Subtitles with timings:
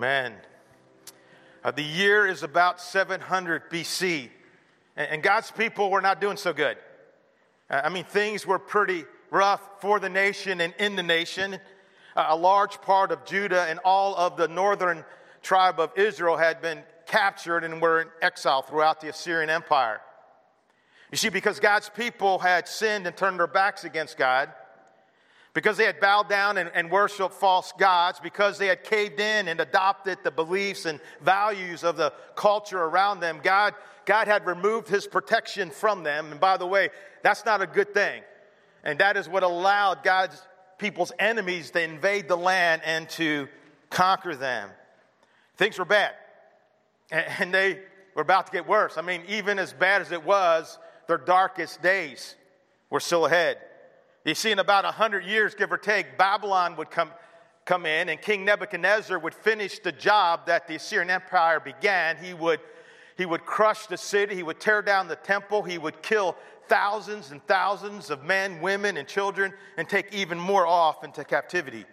[0.00, 0.32] Amen.
[1.62, 4.30] Uh, the year is about 700 BC,
[4.96, 6.78] and, and, God's people were not doing so good.
[7.68, 11.58] Uh, I mean, things were pretty rough for the nation and in the nation.
[12.16, 15.04] Uh, a large part of Judah and all of the northern
[15.42, 20.00] tribe of Israel had been captured and were in exile throughout the Assyrian Empire.
[21.10, 24.48] You see, because God's people had sinned and turned their backs against God,
[25.52, 29.48] because they had bowed down and, and, worshiped false gods, because they had caved in
[29.48, 33.74] and adopted the beliefs and values of the culture around them, God,
[34.04, 36.30] God had removed his protection from them.
[36.30, 36.90] And by the way,
[37.22, 38.22] that's not a good thing.
[38.84, 40.40] And that is what allowed God's
[40.78, 43.48] people's enemies to invade the land and to
[43.90, 44.70] conquer them.
[45.56, 46.12] Things were bad.
[47.10, 47.80] And they
[48.14, 48.96] were about to get worse.
[48.96, 52.36] I mean, even as bad as it was, their darkest days
[52.88, 53.58] were still ahead.
[54.24, 57.10] You see, in about 100 years, give or take, Babylon would come,
[57.64, 62.16] come in, and King Nebuchadnezzar would finish the job that the Assyrian Empire began.
[62.18, 62.60] He would,
[63.16, 66.36] he would crush the city, he would tear down the temple, he would kill
[66.68, 71.84] thousands and thousands of men, women, and children, and take even more off into captivity.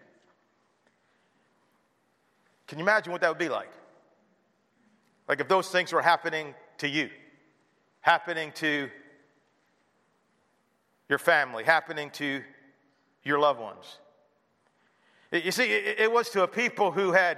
[2.68, 3.72] Can you imagine what that would be like?
[5.28, 7.10] Like if those things were happening to you,
[8.02, 8.90] happening to
[11.10, 12.42] your family, happening to
[13.24, 13.98] your loved ones.
[15.32, 17.38] You see, it was to a people who had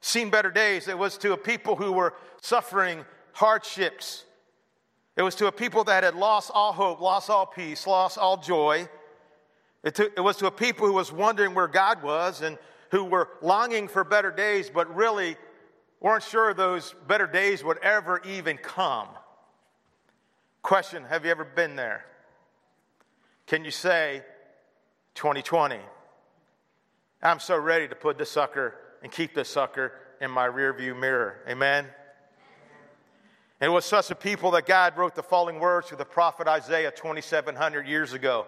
[0.00, 4.24] seen better days, it was to a people who were suffering hardships.
[5.16, 8.36] It was to a people that had lost all hope, lost all peace, lost all
[8.36, 8.88] joy.
[9.82, 12.58] It, was to a people who was wondering where God was and
[12.90, 15.36] who were longing for better days, but really
[16.00, 19.08] weren't sure those better days would ever even come.
[20.62, 22.04] Question Have you ever been there?
[23.46, 24.22] Can you say
[25.14, 25.78] 2020?
[27.22, 31.38] I'm so ready to put this sucker and keep this sucker in my rearview mirror.
[31.48, 31.86] Amen?
[33.60, 36.48] And it was such a people that God wrote the following words through the prophet
[36.48, 38.46] Isaiah 2,700 years ago.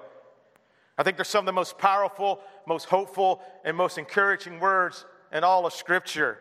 [0.99, 5.45] I think they're some of the most powerful, most hopeful, and most encouraging words in
[5.45, 6.39] all of Scripture.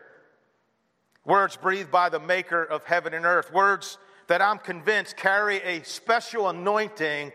[1.24, 3.52] Words breathed by the maker of heaven and earth.
[3.52, 7.32] Words that I'm convinced carry a special anointing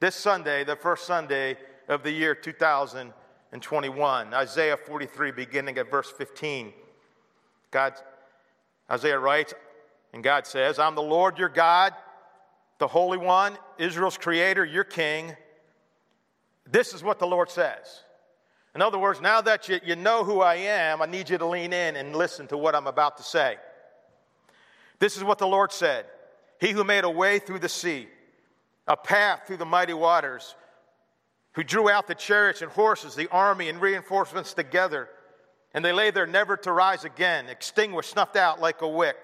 [0.00, 1.56] this Sunday, the first Sunday
[1.88, 4.34] of the year 2021.
[4.34, 6.72] Isaiah 43, beginning at verse 15.
[7.70, 7.94] God,
[8.90, 9.54] Isaiah writes,
[10.12, 11.94] and God says, I'm the Lord your God,
[12.78, 15.34] the Holy One, Israel's creator, your king.
[16.70, 18.04] This is what the Lord says.
[18.74, 21.46] In other words, now that you, you know who I am, I need you to
[21.46, 23.56] lean in and listen to what I'm about to say.
[25.00, 26.06] This is what the Lord said
[26.60, 28.08] He who made a way through the sea
[28.88, 30.56] a path through the mighty waters,
[31.52, 35.08] who drew out the chariots and horses, the army and reinforcements together,
[35.74, 39.22] and they lay there never to rise again, extinguished, snuffed out like a wick.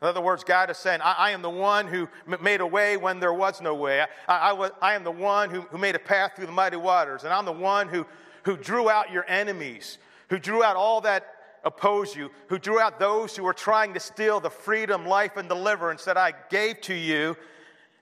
[0.00, 2.08] In other words, God is saying, I, I am the one who
[2.40, 4.04] made a way when there was no way.
[4.28, 6.76] I, I, was, I am the one who, who made a path through the mighty
[6.76, 8.06] waters, and I'm the one who,
[8.44, 11.26] who drew out your enemies, who drew out all that
[11.64, 15.48] oppose you, who drew out those who were trying to steal the freedom, life, and
[15.48, 17.36] deliverance that I gave to you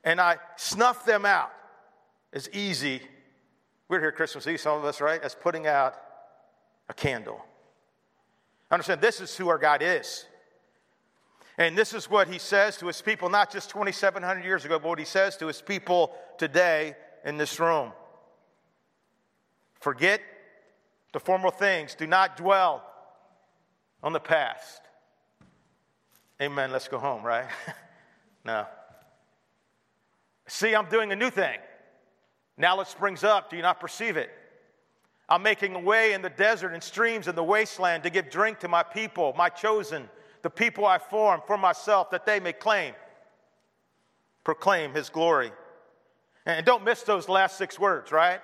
[0.05, 1.51] and I snuff them out
[2.33, 3.01] as easy.
[3.89, 5.21] We're here Christmas Eve, some of us, right?
[5.23, 5.95] As putting out
[6.89, 7.45] a candle.
[8.71, 10.27] Understand, this is who our God is.
[11.57, 14.89] And this is what he says to his people, not just 2,700 years ago, but
[14.89, 17.93] what he says to his people today in this room.
[19.81, 20.21] Forget
[21.13, 22.83] the formal things, do not dwell
[24.03, 24.81] on the past.
[26.43, 26.73] Amen.
[26.73, 27.47] Let's go home, right?
[28.45, 28.67] no.
[30.47, 31.59] See, I'm doing a new thing.
[32.57, 33.51] Now it springs up.
[33.51, 34.31] Do you not perceive it?
[35.29, 38.61] I'm making a way in the desert and streams in the wasteland to give drink
[38.61, 40.09] to my people, my chosen,
[40.43, 42.95] the people I form for myself, that they may claim,
[44.45, 45.51] proclaim his glory.
[46.45, 48.41] And don't miss those last six words, right?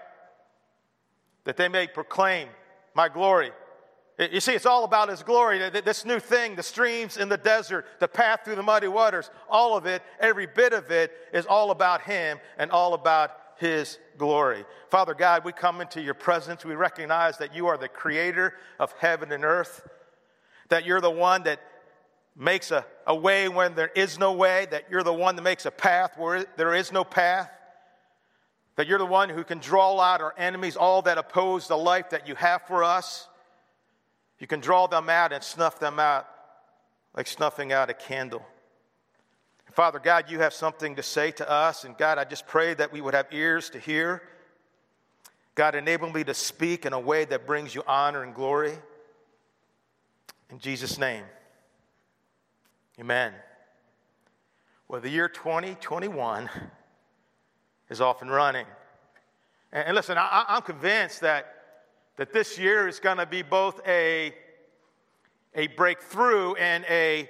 [1.44, 2.48] That they may proclaim
[2.94, 3.52] my glory.
[4.20, 5.70] You see, it's all about His glory.
[5.70, 9.78] This new thing, the streams in the desert, the path through the muddy waters, all
[9.78, 14.66] of it, every bit of it, is all about Him and all about His glory.
[14.90, 16.66] Father God, we come into your presence.
[16.66, 19.88] We recognize that you are the creator of heaven and earth,
[20.68, 21.60] that you're the one that
[22.36, 25.64] makes a, a way when there is no way, that you're the one that makes
[25.64, 27.50] a path where there is no path,
[28.76, 32.10] that you're the one who can draw out our enemies, all that oppose the life
[32.10, 33.26] that you have for us.
[34.40, 36.26] You can draw them out and snuff them out
[37.14, 38.42] like snuffing out a candle.
[39.72, 41.84] Father God, you have something to say to us.
[41.84, 44.22] And God, I just pray that we would have ears to hear.
[45.54, 48.74] God, enable me to speak in a way that brings you honor and glory.
[50.50, 51.24] In Jesus' name,
[52.98, 53.32] amen.
[54.88, 56.50] Well, the year 2021
[57.88, 58.66] is off and running.
[59.72, 61.59] And, listen, I, I'm convinced that,
[62.16, 64.34] that this year is going to be both a,
[65.54, 67.28] a breakthrough and a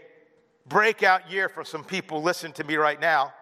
[0.67, 2.23] breakout year for some people.
[2.23, 3.33] Listen to me right now.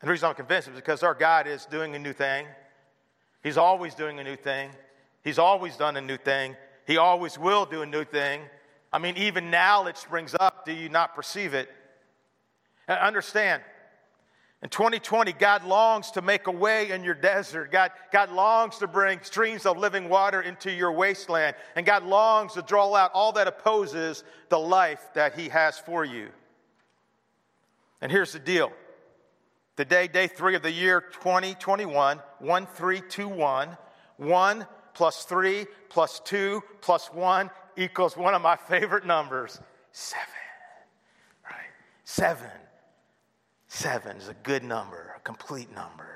[0.00, 2.46] And the reason I'm convinced is because our God is doing a new thing.
[3.42, 4.70] He's always doing a new thing.
[5.24, 6.56] He's always done a new thing.
[6.86, 8.42] He always will do a new thing.
[8.92, 10.64] I mean, even now it springs up.
[10.64, 11.68] Do you not perceive it?
[12.88, 13.62] Understand,
[14.60, 17.70] in 2020, God longs to make a way in your desert.
[17.70, 21.54] God, God longs to bring streams of living water into your wasteland.
[21.76, 26.04] And God longs to draw out all that opposes the life that He has for
[26.04, 26.30] you.
[28.00, 28.72] And here's the deal
[29.76, 33.78] Today, day three of the year 2021, 1321,
[34.16, 39.60] 1 plus 3 plus 2 plus 1 equals one of my favorite numbers,
[39.92, 40.20] 7.
[41.44, 41.54] Right?
[42.02, 42.50] 7.
[43.68, 46.08] 7 is a good number, a complete number.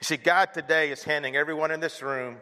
[0.00, 2.36] You see, God today is handing everyone in this room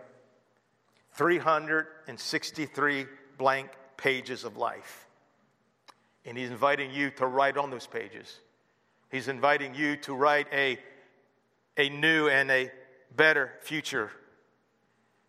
[1.13, 3.07] 363
[3.39, 5.07] blank pages of life.
[6.27, 8.41] And He's inviting you to write on those pages.
[9.13, 10.77] He's inviting you to write a,
[11.77, 12.73] a new and a
[13.15, 14.11] better future,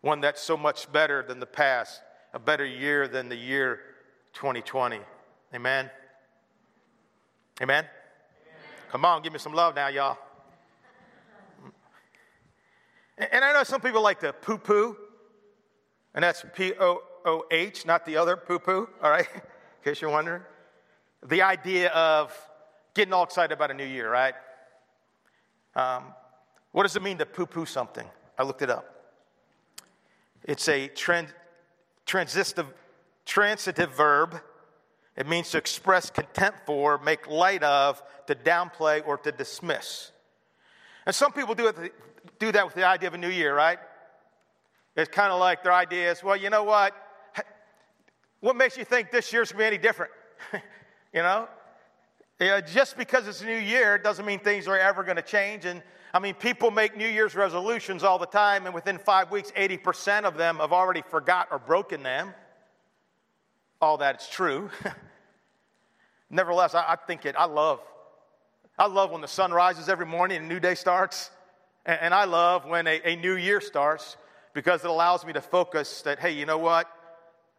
[0.00, 2.02] one that's so much better than the past,
[2.34, 3.78] a better year than the year
[4.32, 4.98] 2020.
[5.54, 5.88] Amen?
[7.62, 7.84] Amen?
[8.90, 10.18] Come on, give me some love now, y'all.
[13.18, 14.96] And I know some people like to poo poo,
[16.14, 19.26] and that's P O O H, not the other poo poo, all right?
[19.34, 19.40] In
[19.84, 20.42] case you're wondering.
[21.26, 22.32] The idea of
[22.94, 24.34] getting all excited about a new year, right?
[25.74, 26.04] Um,
[26.72, 28.06] what does it mean to poo poo something?
[28.38, 29.14] I looked it up.
[30.44, 31.32] It's a trans-
[32.04, 32.72] transitive,
[33.24, 34.40] transitive verb.
[35.16, 40.12] It means to express contempt for, make light of, to downplay, or to dismiss.
[41.06, 41.94] And some people do, it,
[42.38, 43.78] do that with the idea of a new year, right?
[44.96, 46.94] It's kind of like their idea is, well, you know what?
[48.40, 50.12] What makes you think this year's going to be any different?
[51.12, 51.48] you know?
[52.38, 55.64] Yeah, just because it's a new year doesn't mean things are ever going to change.
[55.64, 59.50] And I mean, people make New Year's resolutions all the time, and within five weeks,
[59.56, 62.34] 80% of them have already forgot or broken them.
[63.80, 64.70] All that's true.
[66.30, 67.80] Nevertheless, I, I, think it, I love.
[68.78, 71.30] I love when the sun rises every morning and a new day starts.
[71.84, 74.16] And, and I love when a, a new year starts
[74.54, 76.90] because it allows me to focus that, hey, you know what?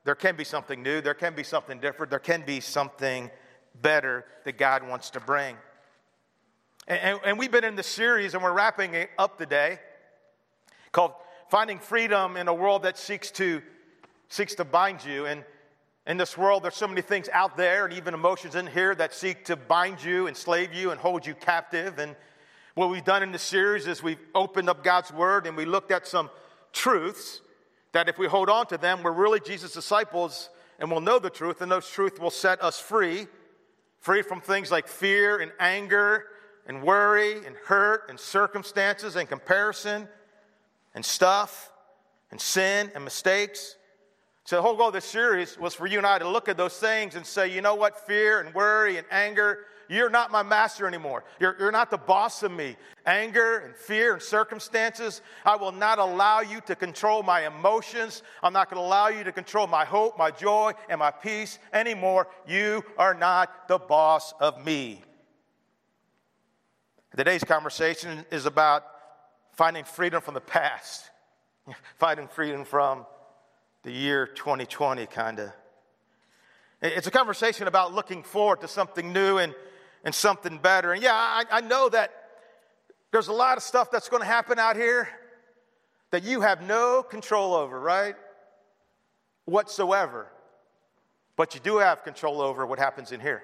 [0.04, 3.30] There can be something new, there can be something different, there can be something
[3.82, 5.56] better that God wants to bring.
[6.88, 9.80] And, and, and we've been in the series, and we're wrapping it up today,
[10.92, 11.12] called
[11.50, 13.62] Finding Freedom in a World That Seeks to,
[14.30, 15.26] seeks to Bind You.
[15.26, 15.44] And
[16.08, 19.14] in this world, there's so many things out there, and even emotions in here that
[19.14, 22.00] seek to bind you, enslave you, and hold you captive.
[22.00, 22.16] And
[22.76, 25.92] what we've done in this series is we've opened up God's Word and we looked
[25.92, 26.30] at some
[26.72, 27.42] truths
[27.92, 30.50] that if we hold on to them, we're really Jesus' disciples
[30.80, 33.28] and we'll know the truth, and those truths will set us free
[34.00, 36.26] free from things like fear and anger
[36.68, 40.08] and worry and hurt and circumstances and comparison
[40.94, 41.72] and stuff
[42.32, 43.77] and sin and mistakes.
[44.48, 46.56] So, the whole goal of this series was for you and I to look at
[46.56, 50.42] those things and say, you know what, fear and worry and anger, you're not my
[50.42, 51.26] master anymore.
[51.38, 52.78] You're, you're not the boss of me.
[53.06, 58.24] Anger and fear and circumstances, I will not allow you to control my emotions.
[58.42, 61.60] I'm not going to allow you to control my hope, my joy, and my peace
[61.74, 62.30] anymore.
[62.48, 65.02] You are not the boss of me.
[67.18, 68.86] Today's conversation is about
[69.58, 71.10] finding freedom from the past,
[72.00, 73.06] finding freedom from
[73.88, 75.50] the year 2020, kind of.
[76.82, 79.56] It's a conversation about looking forward to something new and
[80.04, 80.92] and something better.
[80.92, 82.12] And yeah, I, I know that
[83.12, 85.08] there's a lot of stuff that's going to happen out here
[86.12, 88.16] that you have no control over, right?
[89.46, 90.28] Whatsoever.
[91.38, 93.42] But you do have control over what happens in here.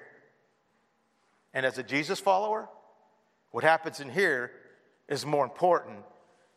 [1.54, 2.68] And as a Jesus follower,
[3.50, 4.52] what happens in here
[5.08, 6.00] is more important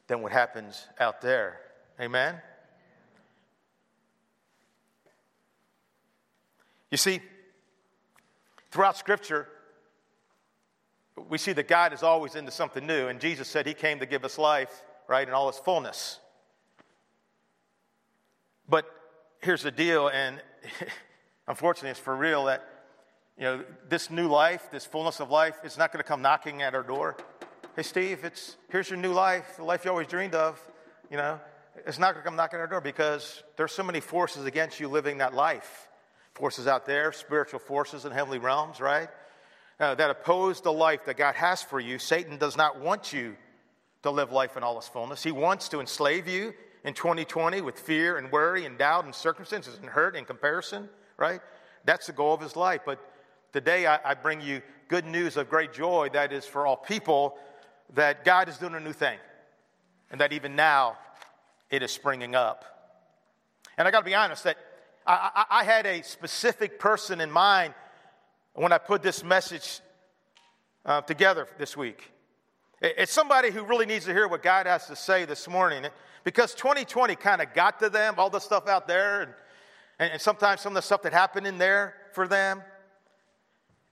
[0.08, 1.62] than what happens out there.
[2.02, 2.42] Amen?
[6.90, 7.20] You see,
[8.72, 9.48] throughout Scripture,
[11.30, 14.06] we see that God is always into something new, and Jesus said he came to
[14.06, 16.20] give us life, right, in all its fullness.
[18.70, 18.86] But
[19.42, 20.42] here's the deal, and
[21.48, 22.68] unfortunately, it's for real that
[23.38, 26.62] you know this new life, this fullness of life, is not going to come knocking
[26.62, 27.18] at our door.
[27.76, 30.60] Hey, Steve, it's here's your new life, the life you always dreamed of.
[31.12, 31.40] You know,
[31.86, 34.80] it's not going to come knocking at our door because there's so many forces against
[34.80, 35.87] you living that life.
[36.38, 39.10] Forces out there, spiritual forces in heavenly realms, right?
[39.80, 41.98] Uh, that oppose the life that God has for you.
[41.98, 43.36] Satan does not want you
[44.04, 45.24] to live life in all its fullness.
[45.24, 46.54] He wants to enslave you
[46.84, 51.42] in 2020 with fear and worry and doubt and circumstances and hurt and comparison, right?
[51.86, 52.82] That's the goal of his life.
[52.86, 53.00] But
[53.52, 57.36] today I, I bring you good news of great joy that is for all people
[57.96, 59.18] that God is doing a new thing
[60.12, 61.00] and that even now
[61.72, 62.64] it is springing up.
[63.76, 64.58] And I got to be honest that
[65.08, 67.74] I, I, had a specific person in mind
[68.54, 69.80] when I put this message
[70.86, 72.12] uh, together this week.
[72.82, 75.86] It's somebody who really needs to hear what God has to say this morning
[76.26, 79.36] because 2020 kind of got to them, all the stuff out there,
[79.98, 82.62] and, and, sometimes some of the stuff that happened in there for them.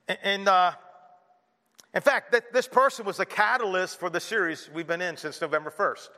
[0.10, 0.74] And, and uh,
[1.94, 5.40] in fact, that this person was the catalyst for the series we've been in since
[5.40, 6.10] November 1st.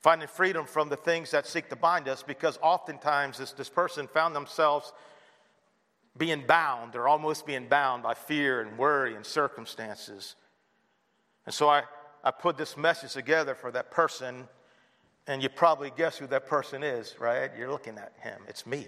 [0.00, 4.06] Finding freedom from the things that seek to bind us, because oftentimes this, this person
[4.08, 4.92] found themselves
[6.16, 10.36] being bound or almost being bound by fear and worry and circumstances.
[11.46, 11.82] And so I,
[12.24, 14.48] I put this message together for that person,
[15.26, 17.50] and you probably guess who that person is, right?
[17.56, 18.40] You're looking at him.
[18.48, 18.86] It's me.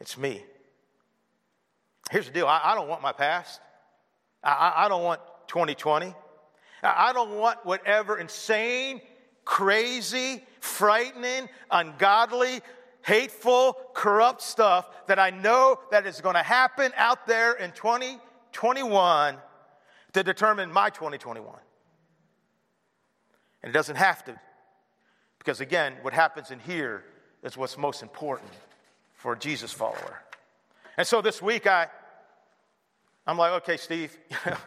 [0.00, 0.42] It's me.
[2.10, 3.60] Here's the deal I, I don't want my past.
[4.42, 6.14] I, I don't want 2020.
[6.82, 9.00] I don't want whatever insane,
[9.44, 12.60] crazy, frightening, ungodly,
[13.02, 19.36] hateful, corrupt stuff that I know that is going to happen out there in 2021
[20.14, 21.54] to determine my 2021.
[23.62, 24.38] And it doesn't have to.
[25.38, 27.04] Because again, what happens in here
[27.42, 28.50] is what's most important
[29.14, 30.22] for a Jesus follower.
[30.96, 31.88] And so this week I
[33.26, 34.16] I'm like, okay, Steve,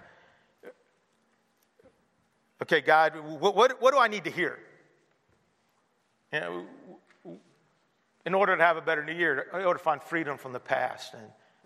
[2.63, 4.57] okay, God, what, what, what, do I need to hear?
[6.34, 6.65] You know,
[8.25, 10.60] in order to have a better new year, in order to find freedom from the
[10.60, 11.13] past.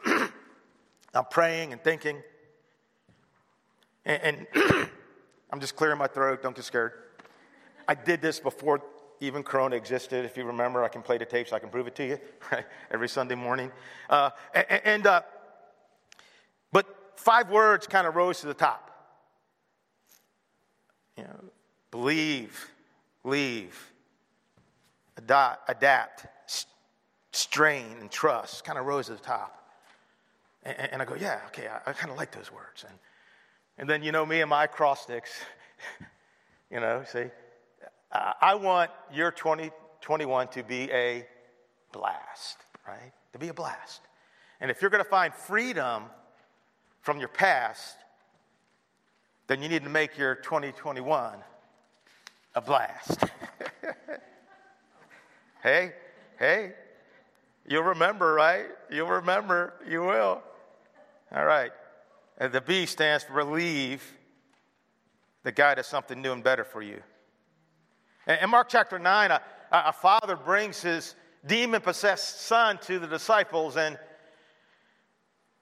[0.05, 0.29] And
[1.13, 2.21] I'm praying and thinking.
[4.05, 4.89] And, and
[5.51, 6.43] I'm just clearing my throat.
[6.43, 6.93] Don't get scared.
[7.87, 8.81] I did this before
[9.19, 10.25] even Corona existed.
[10.25, 11.51] If you remember, I can play the tapes.
[11.51, 12.19] I can prove it to you
[12.51, 12.65] right?
[12.91, 13.71] every Sunday morning.
[14.09, 15.21] Uh, and, and uh,
[17.21, 18.89] five words kind of rose to the top.
[21.17, 21.43] You know,
[21.91, 22.71] believe,
[23.23, 23.90] leave,
[25.67, 26.25] adapt,
[27.31, 29.57] strain, and trust kind of rose to the top.
[30.63, 32.85] And, and I go, yeah, okay, I, I kind of like those words.
[32.87, 32.97] And,
[33.77, 35.31] and then, you know, me and my acrostics,
[36.71, 37.25] you know, see,
[38.11, 41.25] I want your 2021 to be a
[41.93, 43.13] blast, right?
[43.33, 44.01] To be a blast.
[44.59, 46.03] And if you're going to find freedom
[46.99, 47.95] from your past,
[49.47, 51.39] then you need to make your 2021
[52.55, 53.23] a blast.
[55.63, 55.93] hey,
[56.39, 56.73] hey,
[57.67, 58.65] you'll remember, right?
[58.89, 60.41] You'll remember, you will.
[61.33, 61.71] All right.
[62.37, 64.03] And the B stands for believe
[65.43, 67.01] that God has something new and better for you.
[68.27, 69.41] In Mark chapter 9, a,
[69.71, 71.15] a father brings his
[71.45, 73.97] demon possessed son to the disciples, and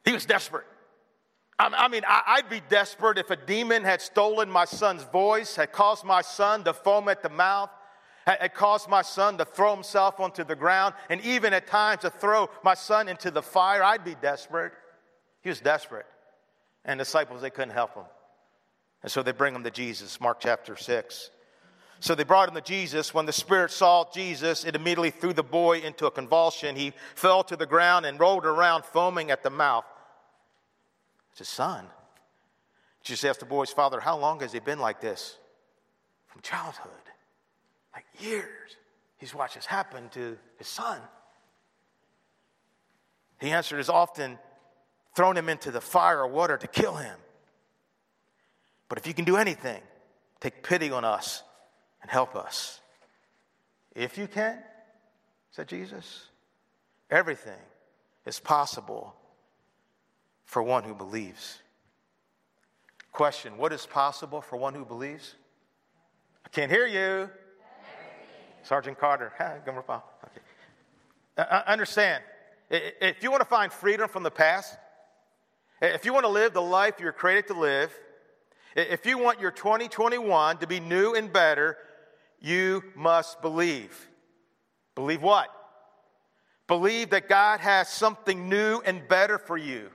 [0.06, 0.66] he was desperate.
[1.62, 6.06] I mean, I'd be desperate if a demon had stolen my son's voice, had caused
[6.06, 7.70] my son to foam at the mouth,
[8.36, 12.10] had caused my son to throw himself onto the ground, and even at times to
[12.10, 13.84] throw my son into the fire.
[13.84, 14.74] I'd be desperate.
[15.42, 16.06] He was desperate.
[16.86, 18.06] And disciples, they couldn't help him.
[19.04, 21.32] And so they bring him to Jesus, Mark chapter 6.
[22.02, 23.14] So they brought him to Jesus.
[23.14, 26.76] When the Spirit saw Jesus, it immediately threw the boy into a convulsion.
[26.76, 29.86] He fell to the ground and rolled around, foaming at the mouth.
[31.32, 31.86] It's his son.
[33.04, 35.38] Jesus asked the boy's father, How long has he been like this?
[36.28, 37.09] From childhood.
[38.00, 38.78] Like years.
[39.18, 41.02] He's watched this happen to his son.
[43.42, 44.40] He answered, As often
[45.18, 47.18] thrown him into the fire or water to kill him.
[48.88, 49.82] But if you can do anything,
[50.40, 51.44] take pity on us
[52.02, 52.80] and help us.
[53.94, 54.58] If you can,
[55.52, 56.28] said Jesus,
[57.12, 57.60] everything
[58.26, 59.14] is possible
[60.46, 61.60] for one who believes.
[63.12, 65.36] Question What is possible for one who believes?
[66.46, 67.30] I can't hear you.
[68.64, 69.32] Sergeant Carter.
[69.66, 70.04] Gomer Pyle.
[70.26, 70.42] Okay.
[71.38, 72.24] Uh, uh, understand.
[72.70, 74.78] If you want to find freedom from the past,
[75.82, 77.92] if you want to live the life you're created to live,
[78.76, 81.78] if you want your 2021 to be new and better,
[82.40, 84.08] you must believe.
[84.96, 85.50] Believe what?
[86.68, 89.90] Believe that God has something new and better for you.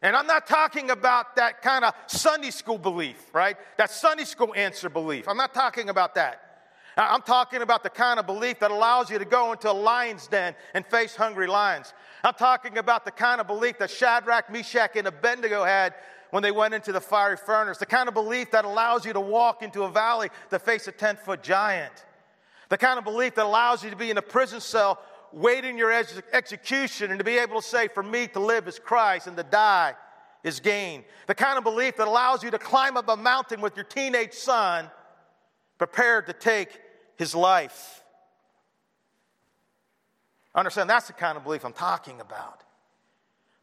[0.00, 3.56] And I'm not talking about that kind of Sunday school belief, right?
[3.76, 5.28] That Sunday school answer belief.
[5.28, 6.45] I'm not talking about that.
[6.96, 10.26] I'm talking about the kind of belief that allows you to go into a lion's
[10.26, 11.92] den and face hungry lions.
[12.24, 15.94] I'm talking about the kind of belief that Shadrach, Meshach, and Abednego had
[16.30, 17.76] when they went into the fiery furnace.
[17.76, 20.92] The kind of belief that allows you to walk into a valley to face a
[20.92, 21.92] 10 foot giant.
[22.70, 24.98] The kind of belief that allows you to be in a prison cell
[25.32, 28.78] waiting your ex- execution and to be able to say, For me to live is
[28.78, 29.94] Christ and to die
[30.42, 31.04] is gain.
[31.26, 34.32] The kind of belief that allows you to climb up a mountain with your teenage
[34.32, 34.90] son
[35.78, 36.80] prepared to take
[37.16, 38.02] his life.
[40.54, 42.62] Understand, that's the kind of belief I'm talking about.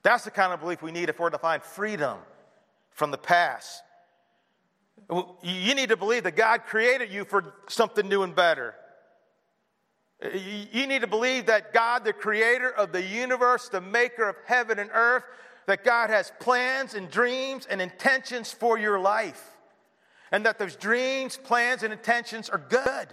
[0.03, 2.17] That's the kind of belief we need if we're to find freedom
[2.91, 3.81] from the past.
[5.41, 8.75] You need to believe that God created you for something new and better.
[10.22, 14.79] You need to believe that God, the creator of the universe, the maker of heaven
[14.79, 15.24] and earth,
[15.65, 19.50] that God has plans and dreams and intentions for your life.
[20.31, 23.07] And that those dreams, plans, and intentions are good.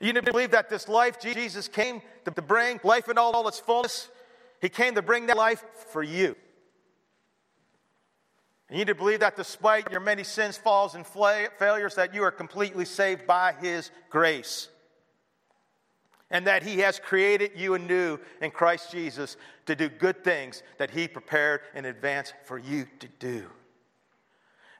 [0.00, 3.60] You need to believe that this life Jesus came to bring, life in all, its
[3.60, 4.08] fullness,
[4.60, 6.34] He came to bring that life for you.
[8.70, 12.30] You need to believe that despite your many sins, falls, and failures, that you are
[12.30, 14.68] completely saved by His grace.
[16.30, 20.90] And that He has created you anew in Christ Jesus to do good things that
[20.90, 23.46] He prepared in advance for you to do.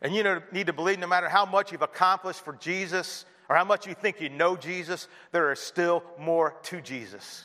[0.01, 3.65] And you need to believe no matter how much you've accomplished for Jesus, or how
[3.65, 7.45] much you think you know Jesus, there is still more to Jesus.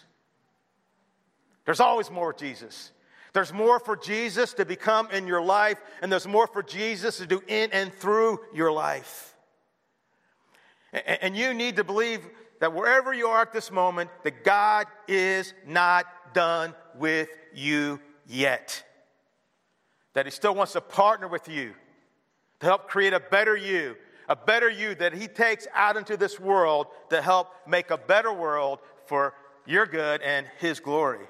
[1.65, 2.91] There's always more Jesus.
[3.33, 7.25] There's more for Jesus to become in your life, and there's more for Jesus to
[7.25, 9.35] do in and through your life.
[10.93, 12.21] And you need to believe
[12.59, 18.83] that wherever you are at this moment, that God is not done with you yet.
[20.13, 21.73] That He still wants to partner with you
[22.59, 23.95] to help create a better you,
[24.27, 28.33] a better you that He takes out into this world to help make a better
[28.33, 29.33] world for
[29.65, 31.25] your good and His glory.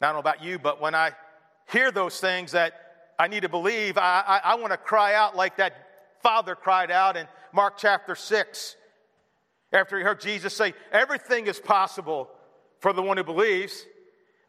[0.00, 1.12] Now, I don't know about you, but when I
[1.70, 2.72] hear those things that
[3.18, 5.74] I need to believe, I, I, I want to cry out like that
[6.22, 8.76] father cried out in Mark chapter 6
[9.72, 12.28] after he heard Jesus say, Everything is possible
[12.80, 13.84] for the one who believes.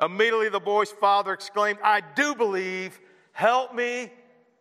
[0.02, 3.00] Immediately the boy's father exclaimed, I do believe.
[3.34, 4.12] Help me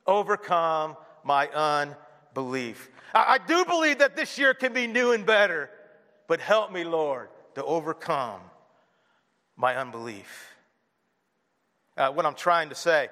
[0.07, 0.97] overcome
[1.29, 2.91] my unbelief.
[3.15, 5.69] I, I do believe that this year can be new and better,
[6.27, 8.41] but help me, Lord, to overcome
[9.55, 10.55] my unbelief.
[11.99, 13.09] Uh, what I'm trying to say,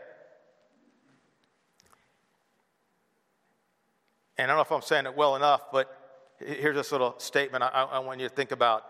[4.38, 5.94] and I don't know if I'm saying it well enough, but
[6.38, 8.84] here's this little statement I, I want you to think about.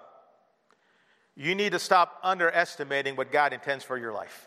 [1.34, 4.46] You need to stop underestimating what God intends for your life.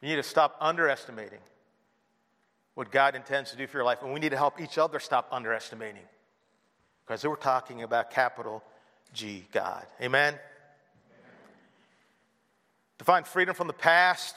[0.00, 1.40] You need to stop underestimating
[2.78, 4.02] what God intends to do for your life.
[4.02, 6.04] And we need to help each other stop underestimating.
[7.04, 8.62] Because we're talking about capital
[9.12, 9.84] G God.
[10.00, 10.38] Amen?
[12.98, 14.36] To find freedom from the past,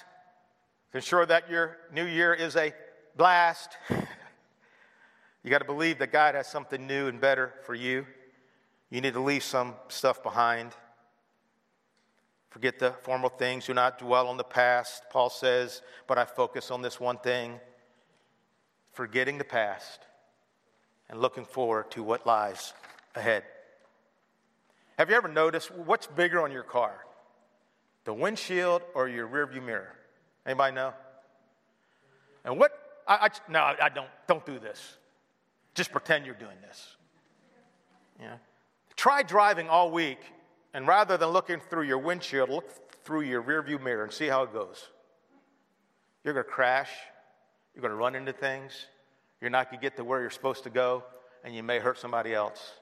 [0.91, 2.73] to ensure that your new year is a
[3.15, 3.77] blast,
[5.43, 8.07] you got to believe that God has something new and better for you.
[8.89, 10.71] You need to leave some stuff behind.
[12.49, 13.67] Forget the formal things.
[13.67, 15.03] Do not dwell on the past.
[15.11, 17.59] Paul says, but I focus on this one thing
[18.93, 19.99] forgetting the past
[21.09, 22.73] and looking forward to what lies
[23.15, 23.43] ahead.
[24.97, 26.93] Have you ever noticed what's bigger on your car?
[28.05, 29.95] The windshield or your rearview mirror?
[30.45, 30.93] Anybody know?
[32.43, 32.71] And what
[33.07, 34.97] I, I no, I don't don't do this.
[35.73, 36.95] Just pretend you're doing this.
[38.19, 38.35] Yeah.
[38.95, 40.19] Try driving all week
[40.73, 42.69] and rather than looking through your windshield, look
[43.03, 44.89] through your rearview mirror and see how it goes.
[46.23, 46.89] You're going to crash.
[47.81, 48.85] You're going to run into things.
[49.41, 51.03] You're not going to get to where you're supposed to go,
[51.43, 52.73] and you may hurt somebody else.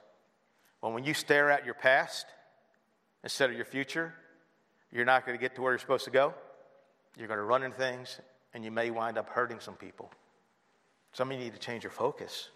[0.82, 2.26] Well, when you stare at your past
[3.24, 4.12] instead of your future,
[4.92, 6.34] you're not going to get to where you're supposed to go.
[7.16, 8.20] You're going to run into things,
[8.52, 10.12] and you may wind up hurting some people.
[11.14, 12.50] Some of you need to change your focus,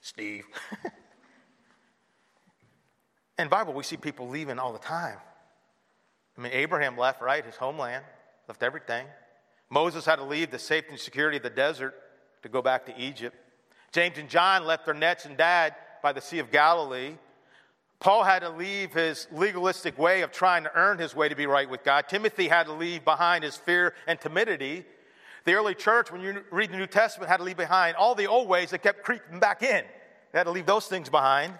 [0.00, 0.46] Steve.
[3.38, 5.18] In Bible, we see people leaving all the time.
[6.38, 8.06] I mean, Abraham left, right, his homeland,
[8.48, 9.04] left everything.
[9.74, 11.96] Moses had to leave the safety and security of the desert
[12.44, 13.36] to go back to Egypt.
[13.90, 17.16] James and John left their nets and dad by the Sea of Galilee.
[17.98, 21.46] Paul had to leave his legalistic way of trying to earn his way to be
[21.46, 22.08] right with God.
[22.08, 24.84] Timothy had to leave behind his fear and timidity.
[25.44, 28.28] The early church, when you read the New Testament, had to leave behind all the
[28.28, 29.84] old ways that kept creeping back in.
[30.30, 31.52] They had to leave those things behind.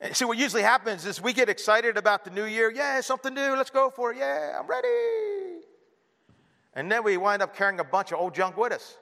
[0.00, 2.72] And see, what usually happens is we get excited about the new year.
[2.74, 3.54] Yeah, something new.
[3.56, 4.16] Let's go for it.
[4.16, 5.35] Yeah, I'm ready.
[6.76, 8.98] And then we wind up carrying a bunch of old junk with us.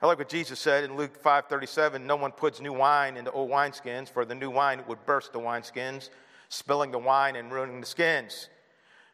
[0.00, 3.50] I like what Jesus said in Luke 5:37, no one puts new wine into old
[3.50, 6.08] wineskins, for the new wine would burst the wineskins,
[6.48, 8.48] spilling the wine and ruining the skins.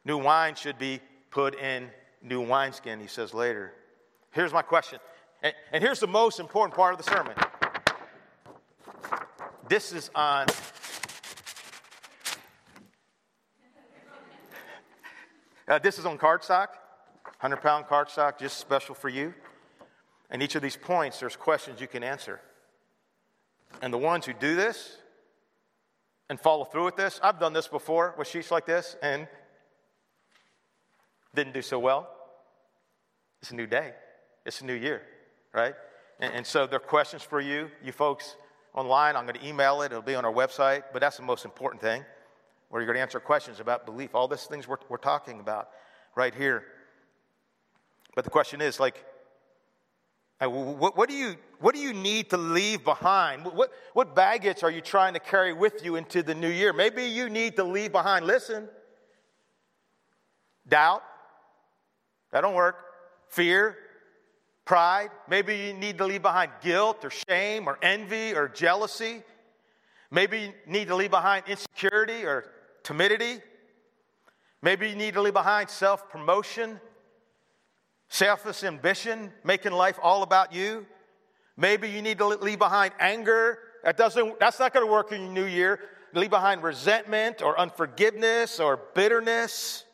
[0.05, 1.91] New wine should be put in
[2.23, 3.73] new wineskin, he says later.
[4.31, 5.01] Here's my question.
[5.43, 7.35] And, and here's the most important part of the sermon.
[9.69, 10.47] This is on
[15.69, 16.69] uh, this is on cardstock,
[17.41, 19.35] 100 pound cardstock, just special for you.
[20.31, 22.41] And each of these points, there's questions you can answer.
[23.83, 24.97] And the ones who do this
[26.29, 29.29] and follow through with this, I've done this before with sheets like this and
[31.35, 32.09] didn't do so well.
[33.43, 33.93] It's a new day,
[34.45, 35.03] it's a new year,
[35.53, 35.75] right?
[36.21, 38.37] And, and so there are questions for you, you folks
[38.75, 39.15] online.
[39.15, 41.83] I'm going to email it, it'll be on our website, but that's the most important
[41.83, 42.05] thing
[42.69, 44.15] where you're going to answer questions about belief.
[44.15, 45.71] All these things we're, we're talking about
[46.15, 46.65] right here.
[48.15, 49.05] But the question is like,
[50.41, 53.45] what, what, do you, what do you need to leave behind?
[53.45, 56.73] What, what baggage are you trying to carry with you into the new year?
[56.73, 58.69] Maybe you need to leave behind, listen,
[60.69, 61.03] doubt.
[62.33, 62.77] That don't work.
[63.29, 63.77] Fear,
[64.65, 65.11] pride.
[65.29, 69.23] Maybe you need to leave behind guilt or shame or envy or jealousy.
[70.11, 72.45] Maybe you need to leave behind insecurity or
[72.87, 73.41] timidity.
[74.63, 76.81] Maybe you need to leave behind self promotion
[78.09, 80.87] selfish ambition, making life all about you.
[81.57, 83.59] Maybe you need to leave behind anger.
[83.85, 85.81] That doesn't, that's not going to work in your new year.
[86.15, 89.85] Leave behind resentment or unforgiveness or bitterness.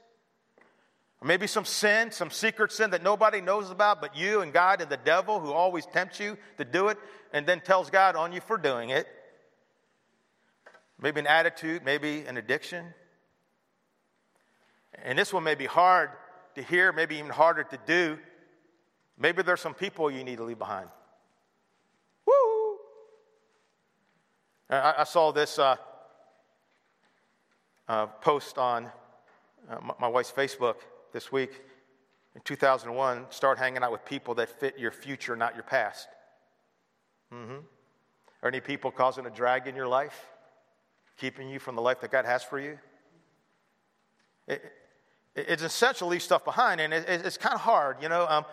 [1.20, 4.80] Or maybe some sin, some secret sin that nobody knows about but you and God
[4.80, 6.98] and the devil who always tempts you to do it
[7.32, 9.06] and then tells God on you for doing it.
[11.02, 12.94] Maybe an attitude, maybe an addiction.
[15.04, 16.10] And this one may be hard
[16.54, 18.18] to hear, maybe even harder to do.
[19.18, 20.88] Maybe there's some people you need to leave behind.
[22.24, 22.76] Woo!
[24.70, 25.76] I, I saw this uh,
[27.88, 28.86] uh, post on
[29.68, 30.76] uh, my, my wife's Facebook
[31.12, 31.50] this week.
[32.36, 36.08] In 2001, start hanging out with people that fit your future, not your past.
[37.34, 37.58] Mm-hmm.
[38.42, 40.28] Are any people causing a drag in your life,
[41.18, 42.78] keeping you from the life that God has for you?
[44.46, 44.62] It,
[45.34, 48.02] it's essential to leave stuff behind, and it's kind of hard.
[48.02, 48.44] You know, um,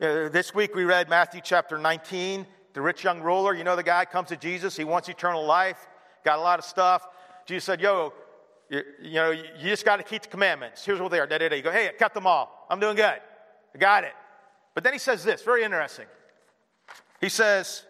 [0.00, 3.54] uh, this week we read Matthew chapter 19, the rich young ruler.
[3.54, 5.88] You know, the guy comes to Jesus, he wants eternal life,
[6.24, 7.06] got a lot of stuff.
[7.44, 8.12] Jesus said, Yo,
[8.70, 10.84] you, you know, you just got to keep the commandments.
[10.84, 11.26] Here's what they are.
[11.26, 11.56] Da, da, da.
[11.56, 12.66] You go, Hey, I kept them all.
[12.70, 13.18] I'm doing good.
[13.74, 14.12] I got it.
[14.74, 16.06] But then he says this, very interesting.
[17.20, 17.82] He says,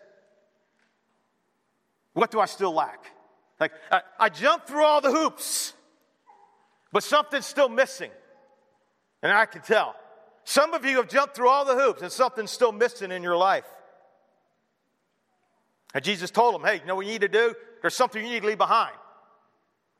[2.15, 3.13] What do I still lack?
[3.61, 5.73] Like, I, I jumped through all the hoops,
[6.93, 8.11] but something's still missing.
[9.23, 9.97] And I can tell.
[10.45, 13.37] Some of you have jumped through all the hoops and something's still missing in your
[13.37, 13.67] life.
[15.93, 17.55] And Jesus told them, hey, you know what you need to do?
[17.83, 18.95] There's something you need to leave behind.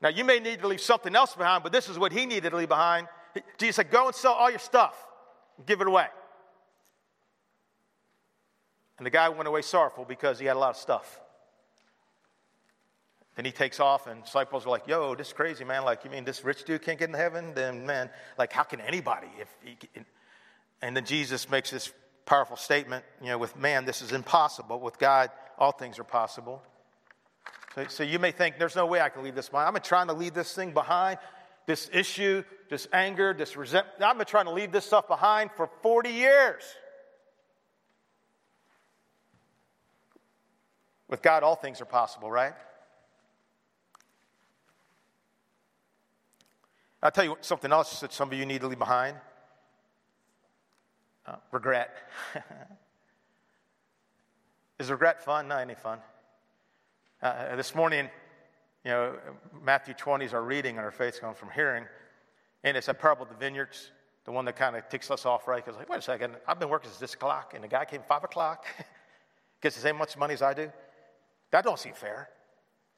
[0.01, 2.51] Now, you may need to leave something else behind, but this is what he needed
[2.51, 3.09] to leave behind.
[3.59, 4.95] Jesus said, go and sell all your stuff
[5.57, 6.07] and give it away.
[8.99, 11.21] And the guy went away sorrowful because he had a lot of stuff.
[13.39, 15.85] Then he takes off, and disciples are like, "Yo, this is crazy, man!
[15.85, 17.55] Like, you mean this rich dude can't get in heaven?
[17.55, 19.29] Then, man, like, how can anybody?
[19.39, 20.05] If can?
[20.83, 21.93] and then Jesus makes this
[22.27, 24.81] powerful statement, you know, with man, this is impossible.
[24.81, 26.65] With God, all things are possible.
[27.77, 29.69] So, so you may think, there's no way I can leave this behind.
[29.69, 31.21] I've been trying to leave this thing behind,
[31.65, 34.03] this issue, this anger, this resentment.
[34.03, 36.65] I've been trying to leave this stuff behind for 40 years.
[41.07, 42.55] With God, all things are possible, right?
[47.03, 49.17] I'll tell you something else that some of you need to leave behind
[51.29, 51.91] uh, regret.
[54.79, 55.49] Is regret fun?
[55.49, 55.99] Not any fun.
[57.21, 58.09] Uh, this morning,
[58.85, 59.17] you know,
[59.63, 61.85] Matthew 20 is our reading, and our faith's going from hearing.
[62.63, 63.91] And it's a parable of the vineyards,
[64.25, 65.65] the one that kind of ticks us off, right?
[65.65, 68.03] Because, like, wait a second, I've been working since this o'clock, and the guy came
[68.07, 68.67] 5 o'clock,
[69.61, 70.71] gets the same much money as I do.
[71.51, 72.29] That don't seem fair.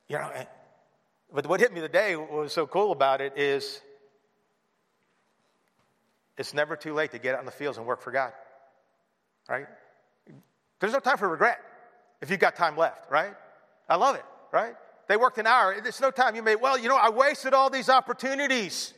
[0.09, 0.31] You know,
[1.33, 3.81] but what hit me today, what was so cool about it is
[6.41, 8.33] it's never too late to get out in the fields and work for God,
[9.47, 9.67] right?
[10.81, 11.61] There's no time for regret
[12.23, 13.35] if you've got time left, right?
[13.91, 14.75] I love it, right?
[15.07, 15.79] They worked an hour.
[15.83, 16.35] There's no time.
[16.35, 18.95] You may, well, you know, I wasted all these opportunities.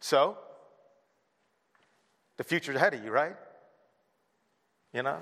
[0.00, 0.38] So,
[2.38, 3.36] the future's ahead of you, right?
[4.94, 5.18] You know?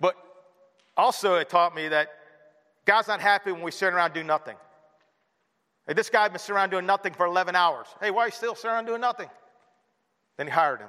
[0.00, 0.16] But
[0.96, 2.08] also, it taught me that
[2.86, 4.56] God's not happy when we sit around and do nothing.
[5.86, 7.86] Hey, this guy been sitting around doing nothing for 11 hours.
[8.00, 9.28] Hey, why are you still sitting around doing nothing?
[10.36, 10.88] Then he hired him.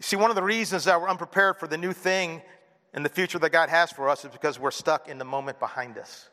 [0.00, 2.42] See, one of the reasons that we're unprepared for the new thing
[2.92, 5.58] in the future that God has for us is because we're stuck in the moment
[5.58, 6.28] behind us.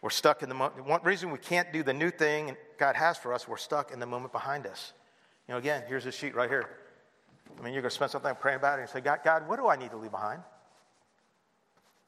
[0.00, 0.86] We're stuck in the moment.
[0.86, 4.00] One reason we can't do the new thing God has for us, we're stuck in
[4.00, 4.92] the moment behind us.
[5.48, 6.68] You know, again, here's a sheet right here.
[7.58, 9.48] I mean, you're going to spend some time praying about it and say, God, God,
[9.48, 10.42] what do I need to leave behind?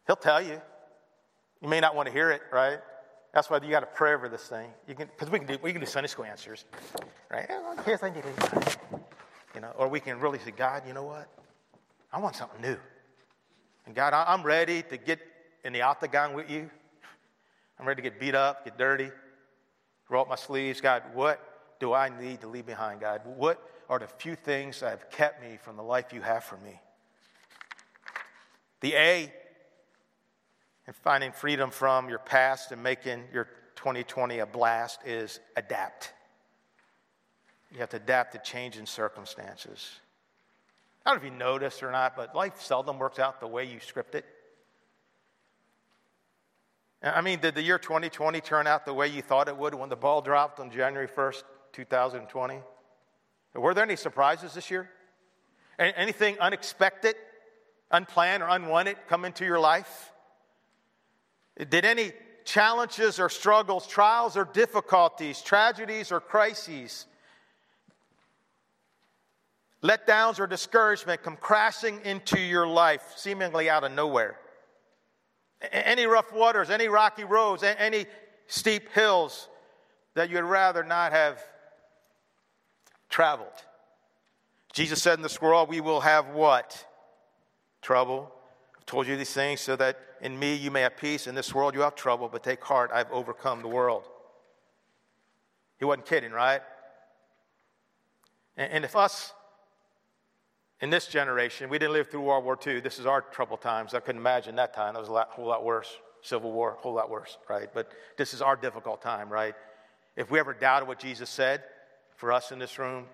[0.06, 0.60] He'll tell you.
[1.60, 2.78] You may not want to hear it, right?
[3.36, 4.70] That's why you got to pray over this thing.
[4.88, 6.64] You can, because we can do we can do Sunday school answers,
[7.30, 7.46] right?
[7.84, 8.24] Here's I need.
[9.54, 11.28] You know, or we can really say, God, you know what?
[12.10, 12.78] I want something new.
[13.84, 15.18] And God, I'm ready to get
[15.66, 16.70] in the octagon with you.
[17.78, 19.10] I'm ready to get beat up, get dirty,
[20.08, 20.80] roll up my sleeves.
[20.80, 21.38] God, what
[21.78, 23.20] do I need to leave behind, God?
[23.26, 26.56] What are the few things that have kept me from the life you have for
[26.56, 26.80] me?
[28.80, 29.32] The A
[30.86, 36.12] in finding freedom from your past and making your 2020 a blast is adapt.
[37.72, 40.00] You have to adapt to changing circumstances.
[41.04, 43.64] I don't know if you noticed or not, but life seldom works out the way
[43.64, 44.24] you script it.
[47.02, 49.88] I mean, did the year 2020 turn out the way you thought it would when
[49.88, 52.60] the ball dropped on January 1st, 2020?
[53.54, 54.88] Were there any surprises this year?
[55.78, 57.14] Anything unexpected,
[57.90, 60.12] unplanned, or unwanted come into your life?
[61.56, 62.12] Did any
[62.44, 67.06] challenges or struggles, trials or difficulties, tragedies or crises,
[69.82, 74.38] letdowns or discouragement come crashing into your life seemingly out of nowhere?
[75.72, 78.06] Any rough waters, any rocky roads, any
[78.46, 79.48] steep hills
[80.14, 81.42] that you'd rather not have
[83.08, 83.48] traveled.
[84.72, 86.86] Jesus said in the scroll, We will have what?
[87.80, 88.30] Trouble.
[88.86, 91.26] Told you these things so that in me you may have peace.
[91.26, 94.04] In this world you have trouble, but take heart, I've overcome the world.
[95.78, 96.62] He wasn't kidding, right?
[98.56, 99.34] And if us
[100.80, 102.80] in this generation, we didn't live through World War II.
[102.80, 103.92] This is our troubled times.
[103.92, 104.94] I couldn't imagine that time.
[104.94, 105.94] That was a lot, whole lot worse.
[106.22, 107.68] Civil War, a whole lot worse, right?
[107.72, 109.54] But this is our difficult time, right?
[110.16, 111.62] If we ever doubted what Jesus said
[112.16, 113.06] for us in this room,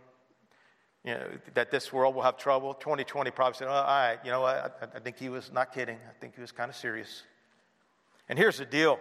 [1.04, 4.30] you know, that this world will have trouble, 2020 probably said, oh, all right, you
[4.30, 4.44] know?
[4.44, 5.96] I, I think he was not kidding.
[5.96, 7.22] I think he was kind of serious.
[8.28, 8.98] And here's the deal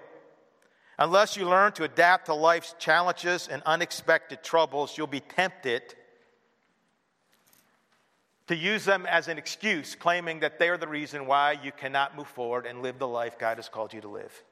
[0.97, 5.81] unless you learn to adapt to life's challenges and unexpected troubles, you'll be tempted
[8.47, 12.27] to use them as an excuse, claiming that they're the reason why you cannot move
[12.27, 14.43] forward and live the life God has called you to live.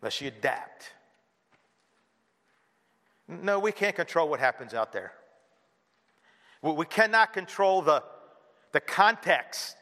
[0.00, 0.92] Unless you adapt.
[3.42, 5.12] No, we can't control what happens out there.
[6.62, 8.02] We cannot control the,
[8.72, 9.76] the context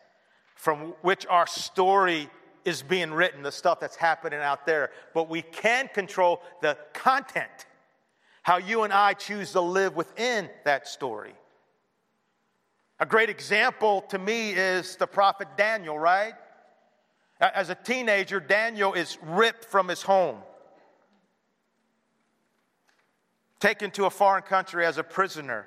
[0.55, 2.31] from which our story
[2.65, 7.67] is being written, the stuff that's happening out there, but we can control the content
[8.43, 11.35] how you and I choose to live within that story.
[12.99, 16.35] A great example to me is the prophet Daniel, right?
[17.41, 20.39] As a teenager, Daniel is ripped from his home,
[23.61, 25.67] taken to a foreign country as a prisoner.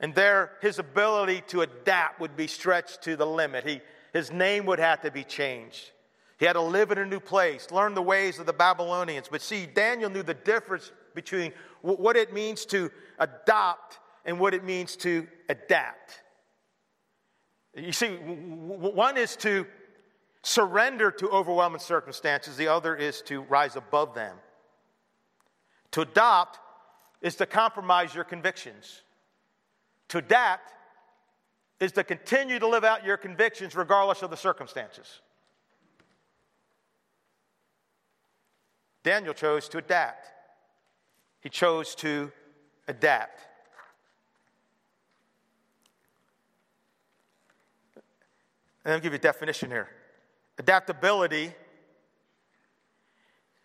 [0.00, 3.66] And there, his ability to adapt would be stretched to the limit.
[3.66, 3.80] He,
[4.12, 5.90] his name would have to be changed.
[6.38, 9.28] He had to live in a new place, learn the ways of the Babylonians.
[9.30, 14.64] But see, Daniel knew the difference between what it means to adopt and what it
[14.64, 16.20] means to adapt.
[17.76, 19.66] You see, one is to
[20.42, 24.36] surrender to overwhelming circumstances, the other is to rise above them.
[25.94, 26.58] To adopt
[27.22, 29.02] is to compromise your convictions.
[30.08, 30.72] To adapt
[31.78, 35.20] is to continue to live out your convictions regardless of the circumstances.
[39.04, 40.26] Daniel chose to adapt.
[41.40, 42.32] He chose to
[42.88, 43.38] adapt.
[48.84, 49.90] And I'll give you a definition here.
[50.58, 51.52] Adaptability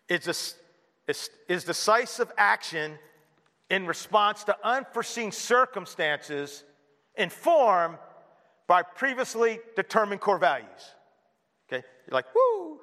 [0.08, 0.59] is, a,
[1.06, 2.98] is, is decisive action
[3.68, 6.64] in response to unforeseen circumstances
[7.16, 7.98] informed
[8.66, 10.94] by previously determined core values.
[11.68, 11.84] Okay?
[12.06, 12.78] You're like, woo,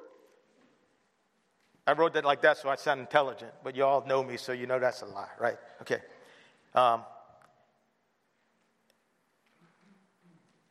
[1.85, 4.51] I wrote that like that so I sound intelligent, but you all know me, so
[4.51, 5.57] you know that's a lie, right?
[5.81, 5.99] Okay.
[6.75, 7.03] Um,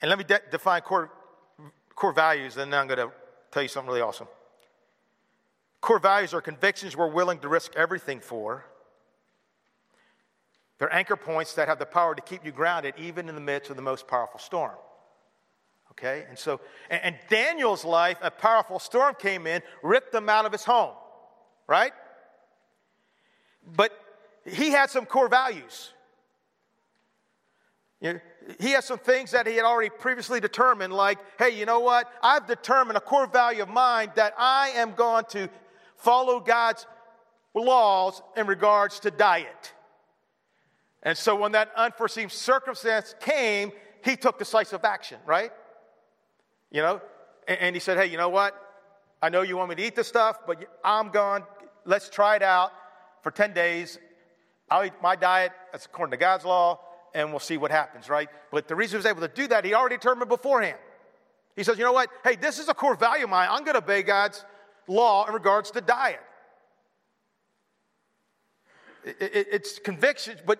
[0.03, 1.11] and let me de- define core,
[1.95, 3.13] core values, and then I'm going to
[3.51, 4.29] tell you something really awesome.
[5.87, 8.65] Core values are convictions we're willing to risk everything for.
[10.79, 13.71] They're anchor points that have the power to keep you grounded even in the midst
[13.71, 14.75] of the most powerful storm.
[15.93, 16.25] Okay?
[16.29, 20.53] And so, and, and Daniel's life, a powerful storm came in, ripped him out of
[20.53, 20.93] his home
[21.67, 21.93] right?
[23.75, 23.93] But
[24.45, 25.93] he had some core values.
[28.01, 28.21] You know,
[28.61, 32.11] he has some things that he had already previously determined, like, hey, you know what?
[32.23, 35.49] I've determined a core value of mine that I am going to
[35.99, 36.87] follow God's
[37.55, 39.73] laws in regards to diet.
[41.03, 43.73] And so when that unforeseen circumstance came,
[44.05, 45.53] he took decisive action, right?
[46.71, 47.01] You know,
[47.47, 48.55] and, and he said, hey, you know what?
[49.23, 51.45] I know you want me to eat this stuff, but I'm gone.
[51.85, 52.73] Let's try it out
[53.23, 53.99] for 10 days.
[54.71, 56.81] I'll eat my diet, that's according to God's law,
[57.15, 58.29] and we'll see what happens, right?
[58.51, 60.79] But the reason he was able to do that, he already determined beforehand.
[61.55, 62.11] He says, you know what?
[62.25, 63.49] Hey, this is a core value of mine.
[63.51, 64.45] I'm going to obey God's
[64.87, 66.21] law in regards to diet.
[69.05, 70.59] It, it, it's conviction, but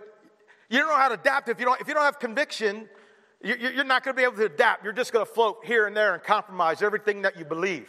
[0.69, 2.89] you don't know how to adapt if you don't, if you don't have conviction.
[3.43, 4.83] You're not going to be able to adapt.
[4.83, 7.89] You're just going to float here and there and compromise everything that you believe.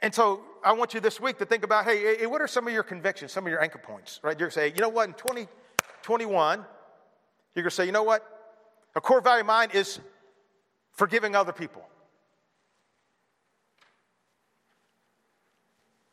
[0.00, 2.72] And so I want you this week to think about hey, what are some of
[2.72, 4.30] your convictions, some of your anchor points, right?
[4.38, 6.64] You're going to say, you know what, in 2021,
[7.54, 8.26] you're going to say, you know what?
[8.94, 10.00] A core value of mine is
[10.92, 11.82] forgiving other people.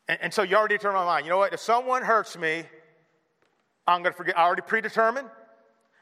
[0.08, 1.26] And, and so you already determined my mind.
[1.26, 1.52] You know what?
[1.52, 2.64] If someone hurts me,
[3.86, 4.38] I'm going to forget.
[4.38, 5.28] I already predetermined.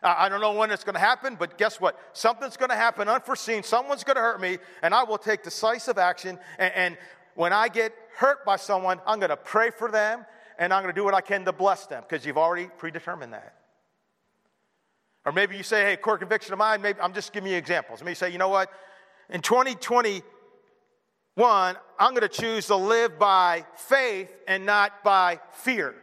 [0.02, 1.98] I don't know when it's going to happen, but guess what?
[2.12, 3.64] Something's going to happen unforeseen.
[3.64, 6.38] Someone's going to hurt me, and I will take decisive action.
[6.58, 6.98] And, and
[7.34, 10.24] when I get hurt by someone, I'm going to pray for them,
[10.58, 13.32] and I'm going to do what I can to bless them because you've already predetermined
[13.32, 13.57] that.
[15.28, 18.00] Or maybe you say, hey, core conviction of mine, maybe I'm just giving you examples.
[18.00, 18.70] Maybe you say, you know what?
[19.28, 25.94] In 2021, I'm going to choose to live by faith and not by fear.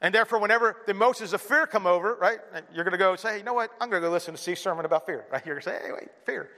[0.00, 2.40] And therefore, whenever the emotions of fear come over, right,
[2.74, 3.70] you're going to go say, hey, you know what?
[3.80, 5.24] I'm going to go listen to Steve's sermon about fear.
[5.30, 5.46] Right?
[5.46, 6.50] You're going to say, hey, wait, fear.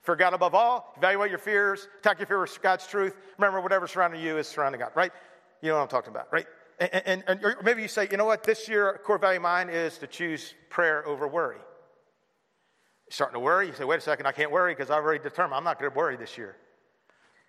[0.00, 0.94] Fear God above all.
[0.96, 1.88] Evaluate your fears.
[1.98, 3.14] Attack your fear with God's truth.
[3.36, 5.12] Remember, whatever surrounding you is surrounding God, right?
[5.60, 6.46] You know what I'm talking about, right?
[6.78, 8.42] And, and, and maybe you say, you know what?
[8.42, 11.56] This year, core value of mine is to choose prayer over worry.
[11.56, 13.68] You're starting to worry.
[13.68, 15.90] You say, wait a second, I can't worry because I've already determined I'm not going
[15.90, 16.56] to worry this year.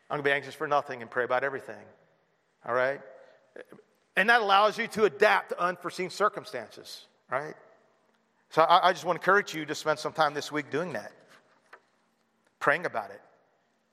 [0.10, 1.84] I'm going to be anxious for nothing and pray about everything.
[2.66, 3.02] All right?
[4.16, 7.54] And that allows you to adapt to unforeseen circumstances, right?
[8.50, 10.94] So I, I, just want to encourage you to spend some time this week doing
[10.94, 11.12] that,
[12.60, 13.22] praying about it.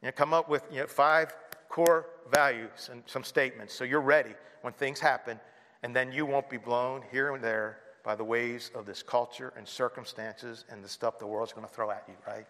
[0.00, 1.34] You know, come up with you know, five
[1.74, 4.30] core values and some statements so you're ready
[4.62, 5.40] when things happen,
[5.82, 9.52] and then you won't be blown here and there by the waves of this culture
[9.56, 12.46] and circumstances and the stuff the world's going to throw at you, right?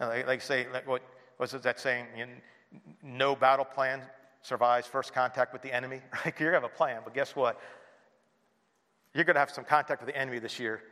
[0.00, 1.02] like, like say, like what
[1.38, 2.06] was that saying?
[2.16, 2.32] You know,
[3.04, 4.02] no battle plan
[4.42, 6.34] survives first contact with the enemy, right?
[6.36, 7.60] You're going to have a plan, but guess what?
[9.14, 10.82] You're going to have some contact with the enemy this year,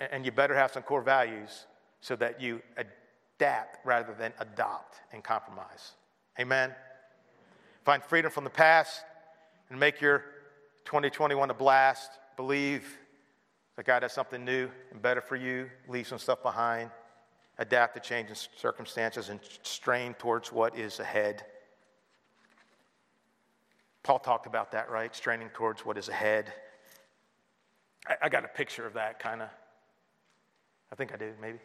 [0.00, 1.66] and you better have some core values
[2.00, 5.92] so that you adapt rather than adopt and compromise.
[6.38, 6.74] Amen?
[7.84, 9.02] Find freedom from the past
[9.70, 10.24] and make your
[10.84, 12.12] 2021 a blast.
[12.36, 12.98] Believe
[13.76, 15.70] that God has something new and better for you.
[15.88, 16.90] Leave some stuff behind.
[17.58, 21.44] Adapt to changing circumstances and strain towards what is ahead.
[24.02, 25.14] Paul talked about that, right?
[25.14, 26.52] Straining towards what is ahead.
[28.06, 29.48] I, I got a picture of that kind of.
[30.90, 31.58] I think I do, maybe.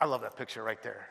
[0.00, 1.08] I love that picture right there.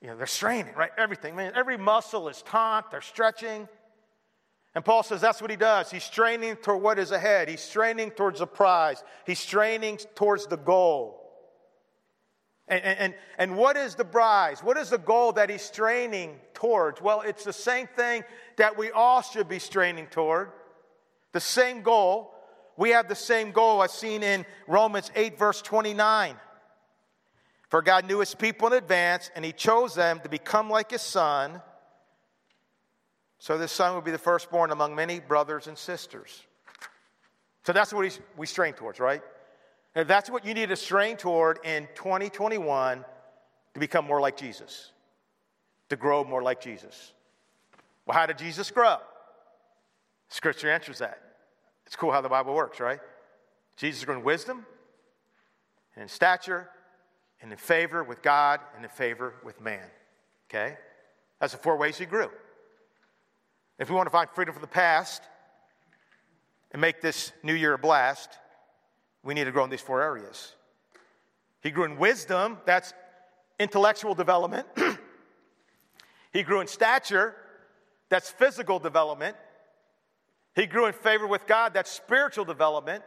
[0.00, 0.90] You know, they're straining, right?
[0.96, 1.52] Everything, man.
[1.54, 3.68] Every muscle is taut, they're stretching.
[4.74, 5.90] And Paul says that's what he does.
[5.90, 7.48] He's straining toward what is ahead.
[7.48, 9.02] He's straining towards the prize.
[9.26, 11.18] He's straining towards the goal.
[12.68, 14.60] And, and, and what is the prize?
[14.60, 17.00] What is the goal that he's straining towards?
[17.00, 18.24] Well, it's the same thing
[18.56, 20.52] that we all should be straining toward.
[21.32, 22.34] The same goal.
[22.76, 26.36] We have the same goal as seen in Romans 8, verse 29.
[27.68, 31.02] For God knew his people in advance, and he chose them to become like his
[31.02, 31.60] son.
[33.38, 36.46] So this son would be the firstborn among many brothers and sisters.
[37.64, 39.22] So that's what we strain towards, right?
[39.94, 43.04] And that's what you need to strain toward in 2021
[43.74, 44.92] to become more like Jesus,
[45.90, 47.12] to grow more like Jesus.
[48.06, 48.96] Well, how did Jesus grow?
[50.28, 51.20] Scripture answers that.
[51.86, 53.00] It's cool how the Bible works, right?
[53.76, 54.64] Jesus grew in wisdom
[55.94, 56.68] and in stature
[57.40, 59.84] and in favor with God and in favor with man.
[60.48, 60.76] Okay?
[61.40, 62.30] That's the four ways he grew.
[63.78, 65.22] If we want to find freedom from the past
[66.72, 68.30] and make this new year a blast,
[69.22, 70.54] we need to grow in these four areas.
[71.62, 72.92] He grew in wisdom, that's
[73.58, 74.66] intellectual development.
[76.32, 77.34] he grew in stature,
[78.08, 79.36] that's physical development.
[80.54, 83.04] He grew in favor with God, that's spiritual development.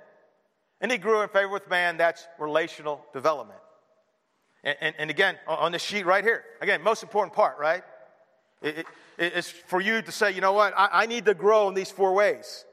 [0.80, 3.60] And he grew in favor with man, that's relational development.
[4.64, 7.84] And, and, and again, on the sheet right here, again, most important part, right?
[8.62, 8.86] It, it,
[9.18, 11.92] it's for you to say, you know what, I, I need to grow in these
[11.92, 12.66] four ways.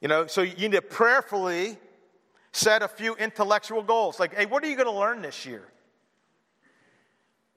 [0.00, 1.78] You know, so you need to prayerfully
[2.52, 4.18] set a few intellectual goals.
[4.18, 5.66] Like, hey, what are you going to learn this year?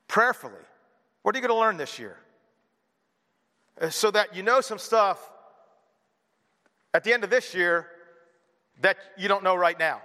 [0.08, 0.54] Prayerfully.
[1.22, 2.18] What are you going to learn this year?
[3.80, 5.32] Uh, so that you know some stuff
[6.94, 7.88] at the end of this year
[8.82, 10.02] that you don't know right now.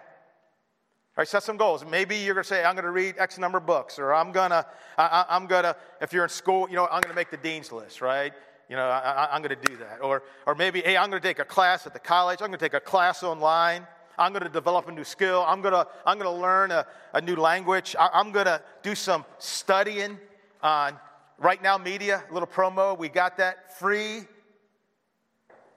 [1.17, 1.85] Right, set some goals.
[1.85, 4.33] Maybe you're going to say, I'm going to read X number of books, or I'm
[4.33, 4.67] going to,
[4.99, 7.37] I, am going to, if you're in school, you know, I'm going to make the
[7.37, 8.33] dean's list, right?
[8.69, 9.99] You know, I, am going to do that.
[10.03, 12.41] Or, or maybe, hey, I'm going to take a class at the college.
[12.41, 13.87] I'm going to take a class online.
[14.19, 15.45] I'm going to develop a new skill.
[15.47, 17.95] I'm going to, I'm going to learn a, a new language.
[17.99, 20.19] I, I'm going to do some studying
[20.63, 20.99] on
[21.39, 22.99] Right Now Media, little promo.
[22.99, 24.23] We got that free.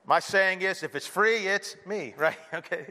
[0.06, 2.38] My saying is, if it's free, it's me, right?
[2.54, 2.88] Okay.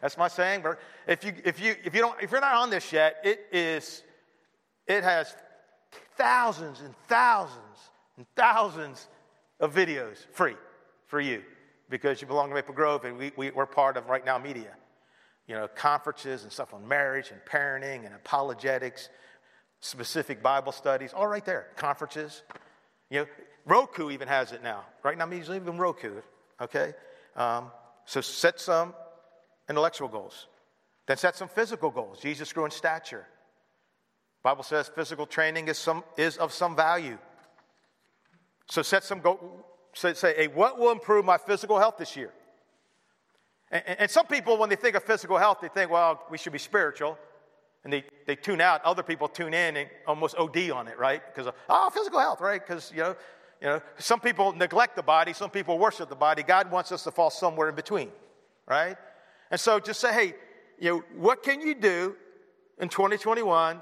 [0.00, 0.62] That's my saying.
[0.62, 3.46] But if you, if you, if you don't, if you're not on this yet, it
[3.52, 4.02] is,
[4.86, 5.34] it has
[6.16, 9.08] thousands and thousands and thousands
[9.60, 10.56] of videos free
[11.06, 11.42] for you
[11.90, 14.74] because you belong to Maple Grove and we, we, we're part of Right Now Media.
[15.46, 19.08] You know, conferences and stuff on marriage and parenting and apologetics,
[19.80, 21.66] specific Bible studies, all right there.
[21.76, 22.42] Conferences.
[23.10, 23.26] You know,
[23.66, 24.84] Roku even has it now.
[25.02, 26.20] Right now, Media's even Roku.
[26.60, 26.94] Okay?
[27.34, 27.72] Um,
[28.04, 28.94] so set some
[29.70, 30.48] intellectual goals.
[31.06, 32.20] Then set some physical goals.
[32.20, 33.26] Jesus grew in stature.
[34.42, 37.18] Bible says physical training is, some, is of some value.
[38.68, 39.40] So set some goals.
[39.92, 42.32] Say, say, hey, what will improve my physical health this year?
[43.70, 46.52] And, and some people, when they think of physical health, they think, well, we should
[46.52, 47.18] be spiritual.
[47.82, 48.84] And they, they tune out.
[48.84, 51.22] Other people tune in and almost OD on it, right?
[51.26, 52.64] Because, oh, physical health, right?
[52.64, 53.16] Because, you know,
[53.60, 56.42] you know, some people neglect the body, some people worship the body.
[56.42, 58.10] God wants us to fall somewhere in between,
[58.66, 58.96] right?
[59.50, 60.34] And so just say, hey,
[60.78, 62.16] you know, what can you do
[62.78, 63.80] in 2021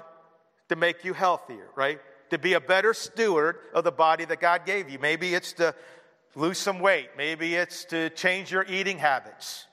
[0.69, 1.99] to make you healthier, right?
[2.31, 4.99] To be a better steward of the body that God gave you.
[4.99, 5.73] Maybe it's to
[6.35, 7.09] lose some weight.
[7.17, 9.65] Maybe it's to change your eating habits.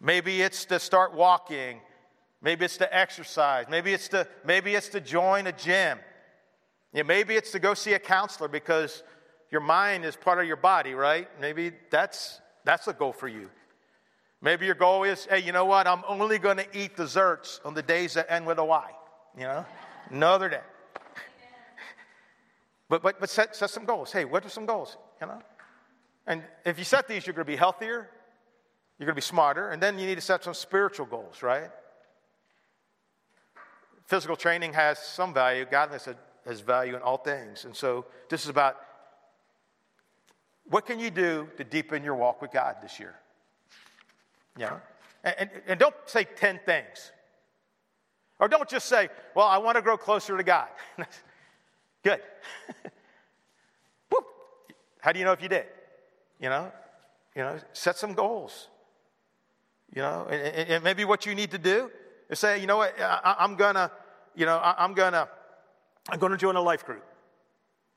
[0.00, 1.80] Maybe it's to start walking.
[2.42, 3.66] Maybe it's to exercise.
[3.68, 5.98] Maybe it's to, maybe it's to join a gym.
[6.92, 9.02] Yeah, maybe it's to go see a counselor because
[9.50, 11.28] your mind is part of your body, right?
[11.40, 13.50] Maybe that's, that's a goal for you.
[14.42, 15.86] Maybe your goal is, hey, you know what?
[15.86, 18.90] I'm only going to eat desserts on the days that end with a Y.
[19.36, 19.66] You know,
[20.10, 20.62] another day.
[22.88, 24.10] but but but set, set some goals.
[24.10, 24.96] Hey, what are some goals?
[25.20, 25.42] You know,
[26.26, 28.08] and if you set these, you're going to be healthier.
[28.98, 31.70] You're going to be smarter, and then you need to set some spiritual goals, right?
[34.06, 35.64] Physical training has some value.
[35.70, 36.08] Godliness
[36.44, 38.76] has value in all things, and so this is about
[40.64, 43.14] what can you do to deepen your walk with God this year.
[44.58, 44.80] Know?
[45.24, 47.12] And, and, and don't say 10 things.
[48.38, 50.68] Or don't just say, well, I want to grow closer to God.
[52.02, 52.20] Good.
[55.00, 55.64] How do you know if you did?
[56.38, 56.70] You know,
[57.34, 58.68] you know, set some goals.
[59.94, 61.90] You know, and, and maybe what you need to do
[62.28, 63.90] is say, you know what, I, am gonna,
[64.36, 65.28] you know, I, I'm gonna,
[66.08, 67.04] I'm gonna join a life group.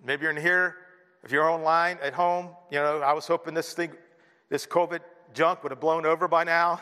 [0.03, 0.77] Maybe you're in here.
[1.23, 3.91] If you're online at home, you know, I was hoping this thing,
[4.49, 4.99] this COVID
[5.33, 6.79] junk would have blown over by now.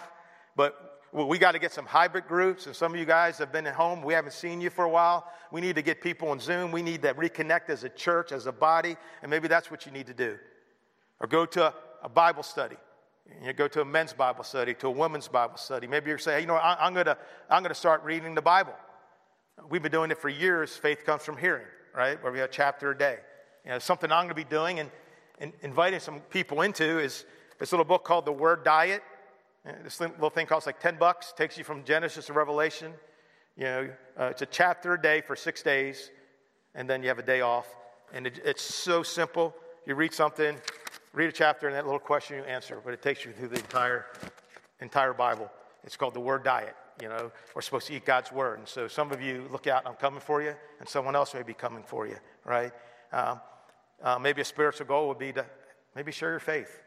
[0.56, 2.68] But we got to get some hybrid groups.
[2.68, 4.02] And some of you guys have been at home.
[4.02, 5.30] We haven't seen you for a while.
[5.52, 6.72] We need to get people on Zoom.
[6.72, 8.96] We need to reconnect as a church, as a body.
[9.22, 10.38] And maybe that's what you need to do.
[11.20, 11.74] Or go to
[12.04, 12.78] a, Bible study.
[13.44, 15.86] You go to a men's Bible study, to a women's Bible study.
[15.86, 17.18] Maybe you're saying, hey, you know, I, I'm going to
[17.50, 18.74] I'm going to start reading the Bible.
[19.70, 20.76] We've been doing it for years.
[20.76, 22.22] Faith comes from hearing, right?
[22.24, 23.18] Where we have a chapter a day.
[23.66, 24.90] You know, something I'm going to be doing and,
[25.40, 27.26] and inviting some people into is
[27.62, 29.04] this little book called The Word Diet.
[29.84, 32.92] This little thing costs like 10 bucks, takes you from Genesis to Revelation.
[33.56, 33.90] You know,
[34.20, 36.10] uh, it's a chapter a day for six days,
[36.74, 37.68] and then you have a day off.
[38.16, 39.54] And it, it's so simple.
[39.86, 40.58] You read something,
[41.14, 43.60] read a chapter, and that little question you answer, but it takes you through the
[43.60, 44.08] entire,
[44.80, 45.48] entire Bible.
[45.84, 46.76] It's called the Word Diet.
[47.00, 48.58] You know, we're supposed to eat God's Word.
[48.58, 51.44] And so some of you look out, I'm coming for you, and someone else may
[51.44, 52.72] be coming for you, right?
[53.14, 53.40] Um,
[54.02, 55.46] uh, maybe a spiritual goal would be to
[55.96, 56.82] maybe share your faith.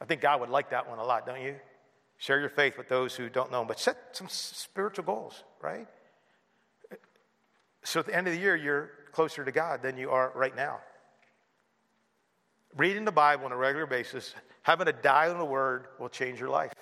[0.00, 1.56] I think God would like that one a lot, don't you?
[2.18, 5.86] Share your faith with those who don't know, Him, but set some spiritual goals, right?
[7.84, 10.54] So at the end of the year, you're closer to God than you are right
[10.54, 10.80] now.
[12.76, 16.38] Reading the Bible on a regular basis, having a diet on the Word will change
[16.38, 16.72] your life.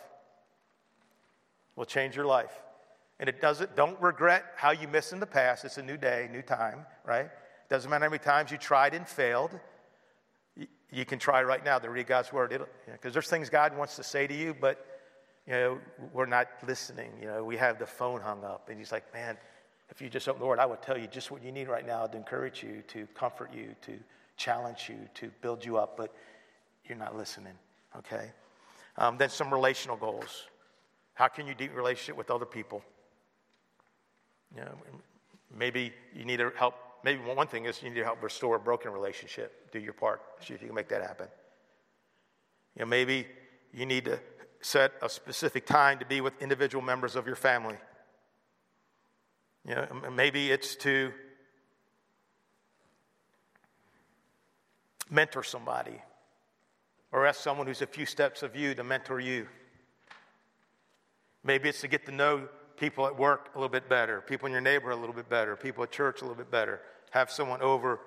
[1.76, 2.52] Will change your life.
[3.20, 5.64] And it doesn't, don't regret how you missed in the past.
[5.64, 7.30] It's a new day, new time, right?
[7.68, 9.58] Doesn't matter how many times you tried and failed
[10.92, 14.04] you can try right now to read God's word because there's things God wants to
[14.04, 14.84] say to you, but
[15.46, 15.78] you know,
[16.12, 17.12] we're not listening.
[17.20, 18.68] You know, we have the phone hung up.
[18.68, 19.36] And he's like, man,
[19.90, 21.86] if you just open the word, I would tell you just what you need right
[21.86, 23.92] now to encourage you, to comfort you, to
[24.36, 26.12] challenge you, to build you up, but
[26.84, 27.54] you're not listening,
[27.96, 28.30] okay?
[28.98, 30.44] Um, then some relational goals.
[31.14, 32.82] How can you deep relationship with other people?
[34.54, 34.74] You know,
[35.56, 36.74] maybe you need to help.
[37.06, 39.70] Maybe one thing is you need to help restore a broken relationship.
[39.70, 40.20] Do your part.
[40.40, 41.28] See if you can make that happen.
[42.74, 43.28] You know, maybe
[43.72, 44.18] you need to
[44.60, 47.76] set a specific time to be with individual members of your family.
[49.68, 51.12] You know, maybe it's to
[55.08, 56.02] mentor somebody
[57.12, 59.46] or ask someone who's a few steps of you to mentor you.
[61.44, 64.52] Maybe it's to get to know people at work a little bit better, people in
[64.52, 66.80] your neighborhood a little bit better, people at church a little bit better.
[67.10, 68.00] Have someone over,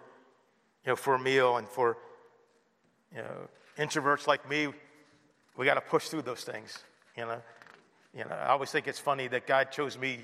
[0.85, 1.97] you know, for a meal and for,
[3.15, 4.67] you know, introverts like me,
[5.57, 6.79] we got to push through those things,
[7.17, 7.41] you know.
[8.13, 10.21] You know, I always think it's funny that God chose me,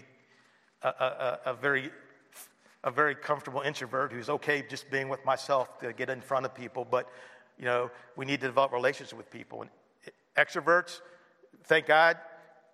[0.81, 1.91] a, a, a very
[2.83, 6.53] a very comfortable introvert who's okay just being with myself to get in front of
[6.53, 7.09] people, but
[7.57, 9.63] you know, we need to develop relationships with people.
[9.63, 9.71] And
[10.37, 11.01] extroverts,
[11.63, 12.17] thank God,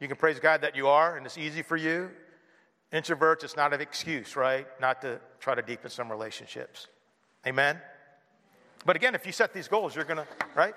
[0.02, 2.12] you can praise God that you are, and it's easy for you.
[2.94, 4.68] Introverts, it's not an excuse, right?
[4.80, 6.88] Not to try to deepen some relationships.
[7.48, 7.80] Amen?
[8.86, 10.74] But again, if you set these goals, you're going to, right?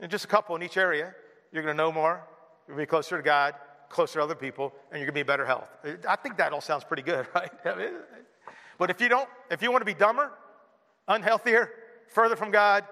[0.00, 1.14] And just a couple in each area,
[1.52, 2.26] you're going to know more,
[2.66, 3.54] you're going to be closer to God,
[3.88, 5.68] closer to other people, and you're going to be in better health.
[6.08, 7.50] I think that all sounds pretty good, right?
[8.78, 10.32] but if you don't, if you want to be dumber,
[11.08, 11.68] unhealthier,
[12.08, 12.84] further from God,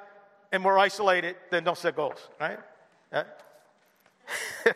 [0.52, 2.58] and more isolated, then don't set goals, right?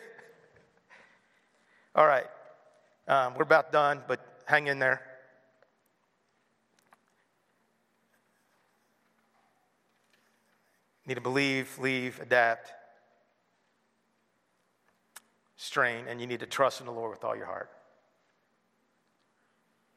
[1.95, 2.25] All right.
[3.07, 5.01] Um, we're about done, but hang in there.
[11.07, 12.71] Need to believe, leave, adapt,
[15.55, 17.69] strain, and you need to trust in the Lord with all your heart.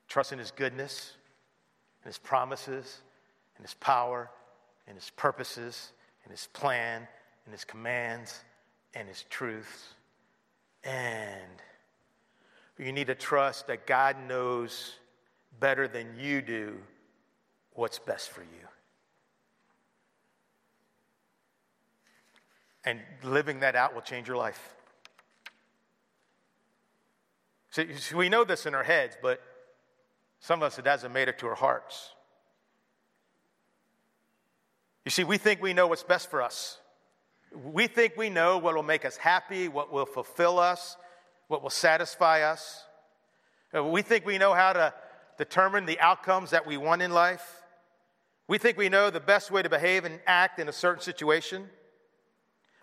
[0.07, 1.15] Trust in His goodness,
[2.03, 3.01] and His promises,
[3.57, 4.31] and His power,
[4.87, 5.93] and His purposes,
[6.25, 7.09] and His plan,
[7.47, 8.41] and His commands,
[8.95, 9.95] and His truths.
[10.85, 11.63] And
[12.79, 14.95] you need to trust that God knows
[15.59, 16.77] better than you do
[17.73, 18.69] what's best for you.
[22.85, 24.75] And living that out will change your life.
[27.71, 29.43] See, we know this in our heads, but
[30.41, 32.11] some of us, it hasn't made it to our hearts.
[35.05, 36.79] You see, we think we know what's best for us.
[37.53, 40.97] We think we know what will make us happy, what will fulfill us,
[41.49, 42.85] what will satisfy us.
[43.75, 44.95] Uh, we think we know how to
[45.37, 47.63] determine the outcomes that we want in life.
[48.47, 51.69] We think we know the best way to behave and act in a certain situation.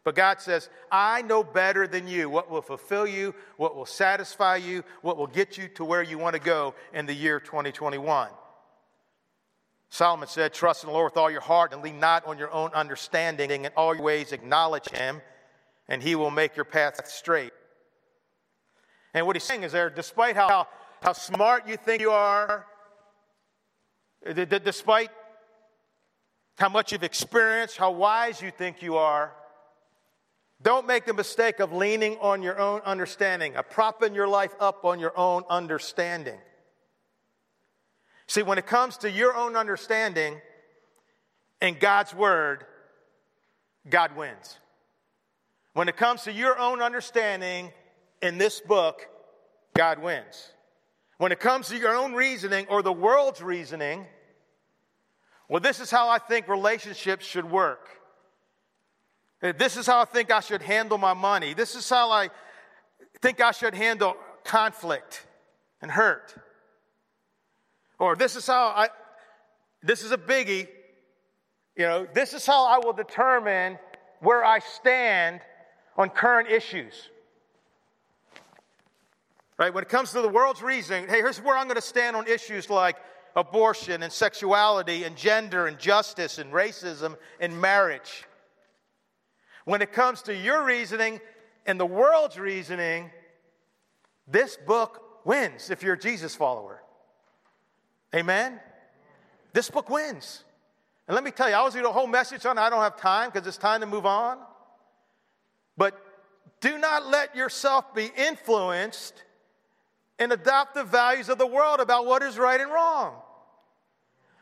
[0.04, 4.58] But God says, I know better than you what will fulfill you, what will satisfy
[4.58, 8.30] you, what will get you to where you want to go in the year 2021.
[9.90, 12.52] Solomon said, Trust in the Lord with all your heart and lean not on your
[12.52, 13.52] own understanding.
[13.52, 15.22] And in all your ways, acknowledge him,
[15.88, 17.54] and he will make your path straight.
[19.16, 20.68] And what he's saying is there, despite how,
[21.02, 22.66] how smart you think you are,
[24.26, 25.10] despite
[26.58, 29.32] how much you've experienced, how wise you think you are,
[30.62, 34.84] don't make the mistake of leaning on your own understanding, of propping your life up
[34.84, 36.40] on your own understanding.
[38.28, 40.42] See, when it comes to your own understanding
[41.62, 42.66] and God's word,
[43.90, 44.58] God wins.
[45.72, 47.72] When it comes to your own understanding
[48.22, 49.08] in this book,
[49.76, 50.52] God wins.
[51.18, 54.06] When it comes to your own reasoning or the world's reasoning,
[55.48, 57.90] well, this is how I think relationships should work.
[59.42, 61.54] This is how I think I should handle my money.
[61.54, 62.30] This is how I
[63.22, 65.26] think I should handle conflict
[65.82, 66.36] and hurt.
[68.00, 68.90] Or this is how I,
[69.84, 70.68] this is a biggie,
[71.76, 73.78] you know, this is how I will determine
[74.20, 75.42] where I stand
[75.98, 77.10] on current issues.
[79.58, 79.74] Right?
[79.74, 82.28] When it comes to the world's reasoning, hey, here's where I'm going to stand on
[82.28, 82.98] issues like
[83.36, 88.26] abortion and sexuality and gender and justice and racism and marriage.
[89.66, 91.20] When it comes to your reasoning
[91.66, 93.10] and the world's reasoning,
[94.28, 96.82] this book wins if you're a Jesus follower.
[98.14, 98.60] Amen?
[99.54, 100.44] This book wins.
[101.08, 102.62] And let me tell you, I was going to do a whole message on it.
[102.62, 104.38] I don't have time because it's time to move on.
[105.78, 106.00] But
[106.62, 109.25] do not let yourself be influenced
[110.20, 113.16] and adopt the values of the world about what is right and wrong.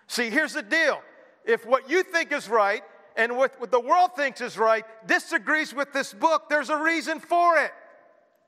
[0.08, 1.02] See, here's the deal
[1.46, 2.84] if what you think is right
[3.16, 7.20] and what, what the world thinks is right disagrees with this book, there's a reason
[7.20, 7.72] for it.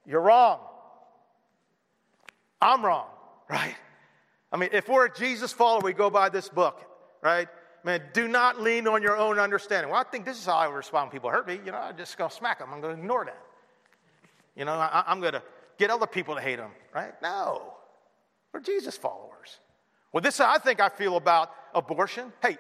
[0.06, 0.60] You're wrong.
[2.62, 3.08] I'm wrong,
[3.50, 3.76] right?
[4.52, 6.82] I mean, if we're a Jesus follower, we go by this book,
[7.22, 7.48] right?
[7.84, 9.92] Man, do not lean on your own understanding.
[9.92, 11.60] Well, I think this is how I respond when people hurt me.
[11.64, 12.70] You know, I'm just to smack them.
[12.74, 13.38] I'm going to ignore that.
[14.56, 15.44] You know, I, I'm going to
[15.78, 17.14] get other people to hate them, right?
[17.22, 17.74] No.
[18.54, 19.60] We're Jesus followers.
[20.12, 22.32] Well, this I think I feel about abortion.
[22.42, 22.58] Hey,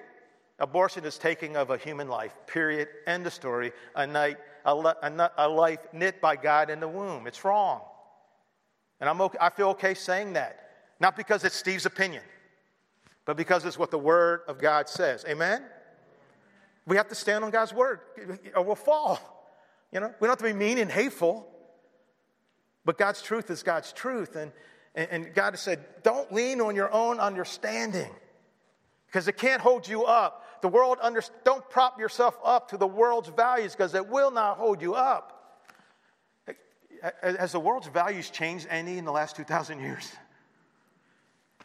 [0.59, 2.88] abortion is taking of a human life, period.
[3.07, 3.72] End of story.
[3.95, 7.28] A, night, a, a, a life knit by God in the womb.
[7.28, 7.82] It's wrong.
[8.99, 10.59] And I'm okay, I feel okay saying that.
[10.99, 12.24] Not because it's Steve's opinion
[13.26, 15.26] but because it's what the Word of God says.
[15.28, 15.63] Amen?
[16.86, 17.99] We have to stand on God's Word
[18.55, 19.20] or we'll fall.
[19.91, 21.47] You know, we don't have to be mean and hateful,
[22.86, 24.36] but God's truth is God's truth.
[24.36, 24.52] And,
[24.96, 28.10] and, God has said, don't lean on your own understanding
[29.08, 30.44] because it can't hold you up.
[30.62, 34.58] The world, under, don't prop yourself up to the world's values because it will not
[34.58, 35.32] hold you up.
[37.22, 40.12] Has the world's values changed any in the last 2,000 years?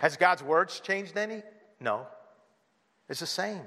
[0.00, 1.42] Has God's words changed any?
[1.78, 2.06] No.
[3.08, 3.62] It's the same.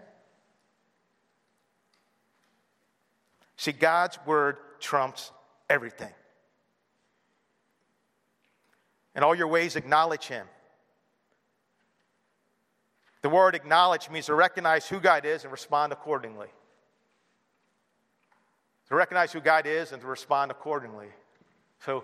[3.57, 5.31] See, God's word trumps
[5.69, 6.11] everything.
[9.15, 10.47] In all your ways, acknowledge Him.
[13.21, 16.47] The word acknowledge means to recognize who God is and respond accordingly.
[18.89, 21.07] To recognize who God is and to respond accordingly.
[21.85, 22.03] So,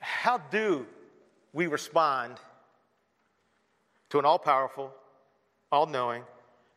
[0.00, 0.86] how do
[1.52, 2.36] we respond
[4.10, 4.92] to an all powerful,
[5.72, 6.22] all knowing,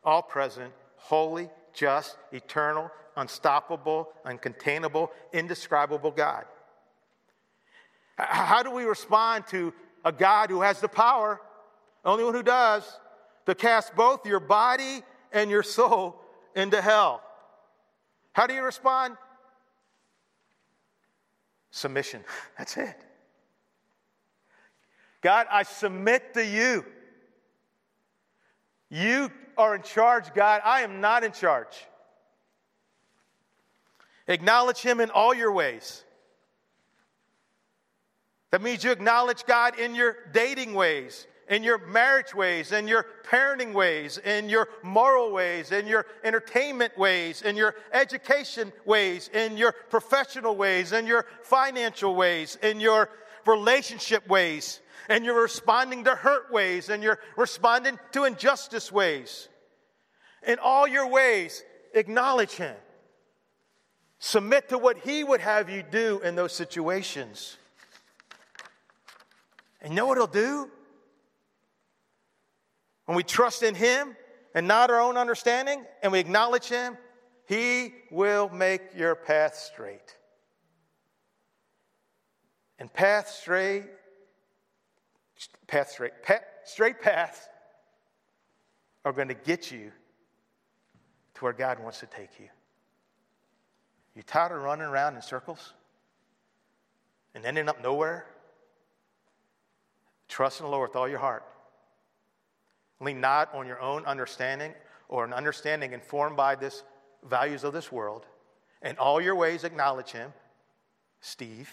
[0.02, 6.44] all present, holy, just, eternal, unstoppable, uncontainable, indescribable God.
[8.18, 9.72] How do we respond to
[10.04, 11.40] a God who has the power,
[12.04, 12.98] only one who does,
[13.46, 15.02] to cast both your body
[15.32, 16.20] and your soul
[16.56, 17.22] into hell?
[18.32, 19.16] How do you respond?
[21.70, 22.24] Submission.
[22.58, 22.96] That's it.
[25.20, 26.84] God, I submit to you.
[28.90, 30.60] You are in charge, God.
[30.64, 31.86] I am not in charge.
[34.26, 36.04] Acknowledge Him in all your ways.
[38.50, 43.06] That means you acknowledge God in your dating ways, in your marriage ways, in your
[43.28, 49.56] parenting ways, in your moral ways, in your entertainment ways, in your education ways, in
[49.56, 53.10] your professional ways, in your financial ways, in your
[53.44, 59.48] relationship ways and you're responding to hurt ways, and you're responding to injustice ways.
[60.46, 62.76] In all your ways, acknowledge Him.
[64.18, 67.56] Submit to what He would have you do in those situations.
[69.80, 70.70] And you know what He'll do?
[73.06, 74.16] When we trust in Him
[74.54, 76.96] and not our own understanding, and we acknowledge Him,
[77.46, 80.16] He will make your path straight.
[82.78, 83.84] And path straight
[85.68, 87.48] path straight, path, straight paths
[89.04, 89.92] are going to get you
[91.34, 92.48] to where God wants to take you.
[94.16, 95.74] You tired of running around in circles
[97.34, 98.26] and ending up nowhere?
[100.38, 101.42] Trust in the Lord with all your heart.
[103.00, 104.72] Lean not on your own understanding
[105.08, 106.84] or an understanding informed by this
[107.28, 108.24] values of this world.
[108.80, 110.32] In all your ways acknowledge him,
[111.20, 111.68] Steve,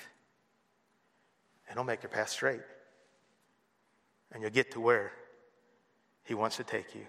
[1.69, 2.63] and he'll make your path straight
[4.31, 5.11] and you'll get to where
[6.23, 7.05] He wants to take you.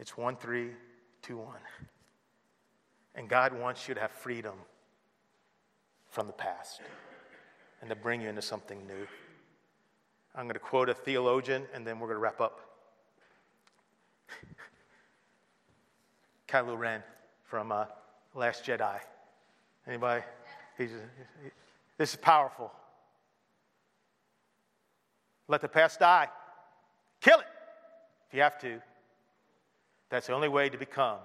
[0.00, 0.70] It's 1 3
[1.22, 1.46] 2 1.
[3.14, 4.56] And God wants you to have freedom
[6.10, 6.80] from the past
[7.82, 9.06] and to bring you into something new.
[10.34, 12.60] I'm going to quote a theologian and then we're going to wrap up.
[16.48, 17.02] Kylo Ren
[17.44, 17.86] from uh,
[18.34, 19.00] Last Jedi.
[19.86, 20.22] Anybody?
[20.78, 21.50] He's, he,
[21.98, 22.72] this is powerful.
[25.48, 26.28] Let the past die.
[27.20, 27.46] Kill it
[28.28, 28.80] if you have to.
[30.08, 31.18] That's the only way to become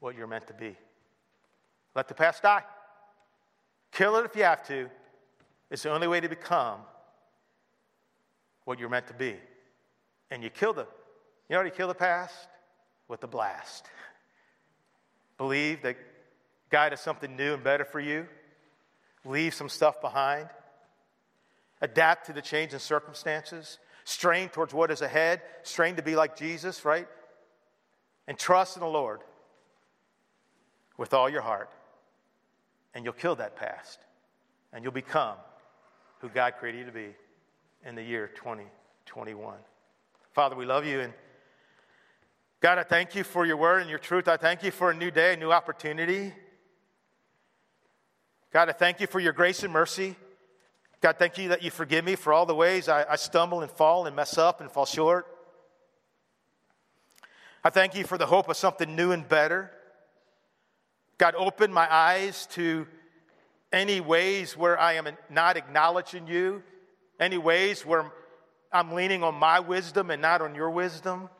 [0.00, 0.76] what you're meant to be.
[1.94, 2.64] Let the past die.
[3.96, 4.90] Kill it if you have to.
[5.70, 6.80] It's the only way to become
[8.64, 9.36] what you're meant to be.
[10.30, 10.86] And you kill the, you
[11.50, 12.34] know how you kill the past?
[13.08, 13.86] With the blast.
[15.38, 15.96] Believe that
[16.68, 18.26] God has something new and better for you.
[19.24, 20.48] Leave some stuff behind
[21.80, 26.36] adapt to the change in circumstances, strain towards what is ahead, strain to be like
[26.36, 27.06] Jesus, right?
[28.26, 29.20] And trust in the Lord
[30.96, 31.70] with all your heart.
[32.96, 33.98] And you'll kill that past.
[34.72, 35.36] And you'll become
[36.20, 37.14] who God created you to be
[37.84, 39.54] in the year 2021.
[40.32, 41.12] Father, we love you and
[42.62, 44.28] God, I thank you for your word and your truth.
[44.28, 46.32] I thank you for a new day, a new opportunity.
[48.50, 50.16] God, I thank you for your grace and mercy.
[51.02, 53.70] God, thank you that you forgive me for all the ways I, I stumble and
[53.70, 55.26] fall and mess up and fall short.
[57.62, 59.70] I thank you for the hope of something new and better.
[61.18, 62.86] God, open my eyes to
[63.72, 66.62] any ways where I am not acknowledging you,
[67.18, 68.12] any ways where
[68.72, 71.30] I'm leaning on my wisdom and not on your wisdom.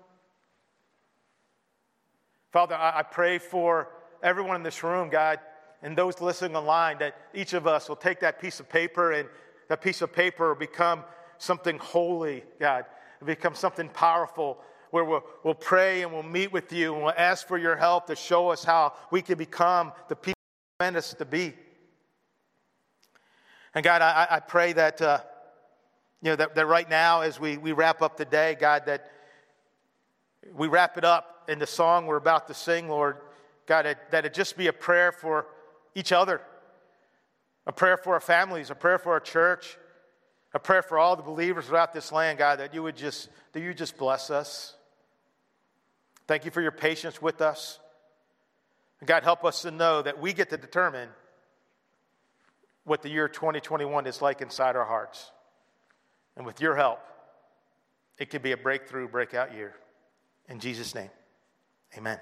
[2.52, 3.88] Father, I, pray for
[4.22, 5.40] everyone in this room, God,
[5.82, 9.28] and those listening online, that each of us will take that piece of paper and
[9.68, 11.04] that piece of paper will become
[11.36, 12.86] something holy, God,
[13.24, 14.58] become something powerful
[14.96, 18.06] where we'll, we'll pray and we'll meet with you and we'll ask for your help
[18.06, 20.40] to show us how we can become the people
[20.80, 21.52] you meant us to be.
[23.74, 25.18] And God, I, I pray that, uh,
[26.22, 29.12] you know, that, that right now as we, we wrap up the day, God, that
[30.54, 33.18] we wrap it up in the song we're about to sing, Lord,
[33.66, 35.46] God, that, that it just be a prayer for
[35.94, 36.40] each other,
[37.66, 39.76] a prayer for our families, a prayer for our church,
[40.54, 43.60] a prayer for all the believers throughout this land, God, that you would just, that
[43.60, 44.72] you just bless us.
[46.26, 47.78] Thank you for your patience with us.
[49.00, 51.08] And God, help us to know that we get to determine
[52.84, 55.30] what the year 2021 is like inside our hearts.
[56.36, 57.00] And with your help,
[58.18, 59.74] it could be a breakthrough, breakout year.
[60.48, 61.10] In Jesus' name,
[61.96, 62.18] amen.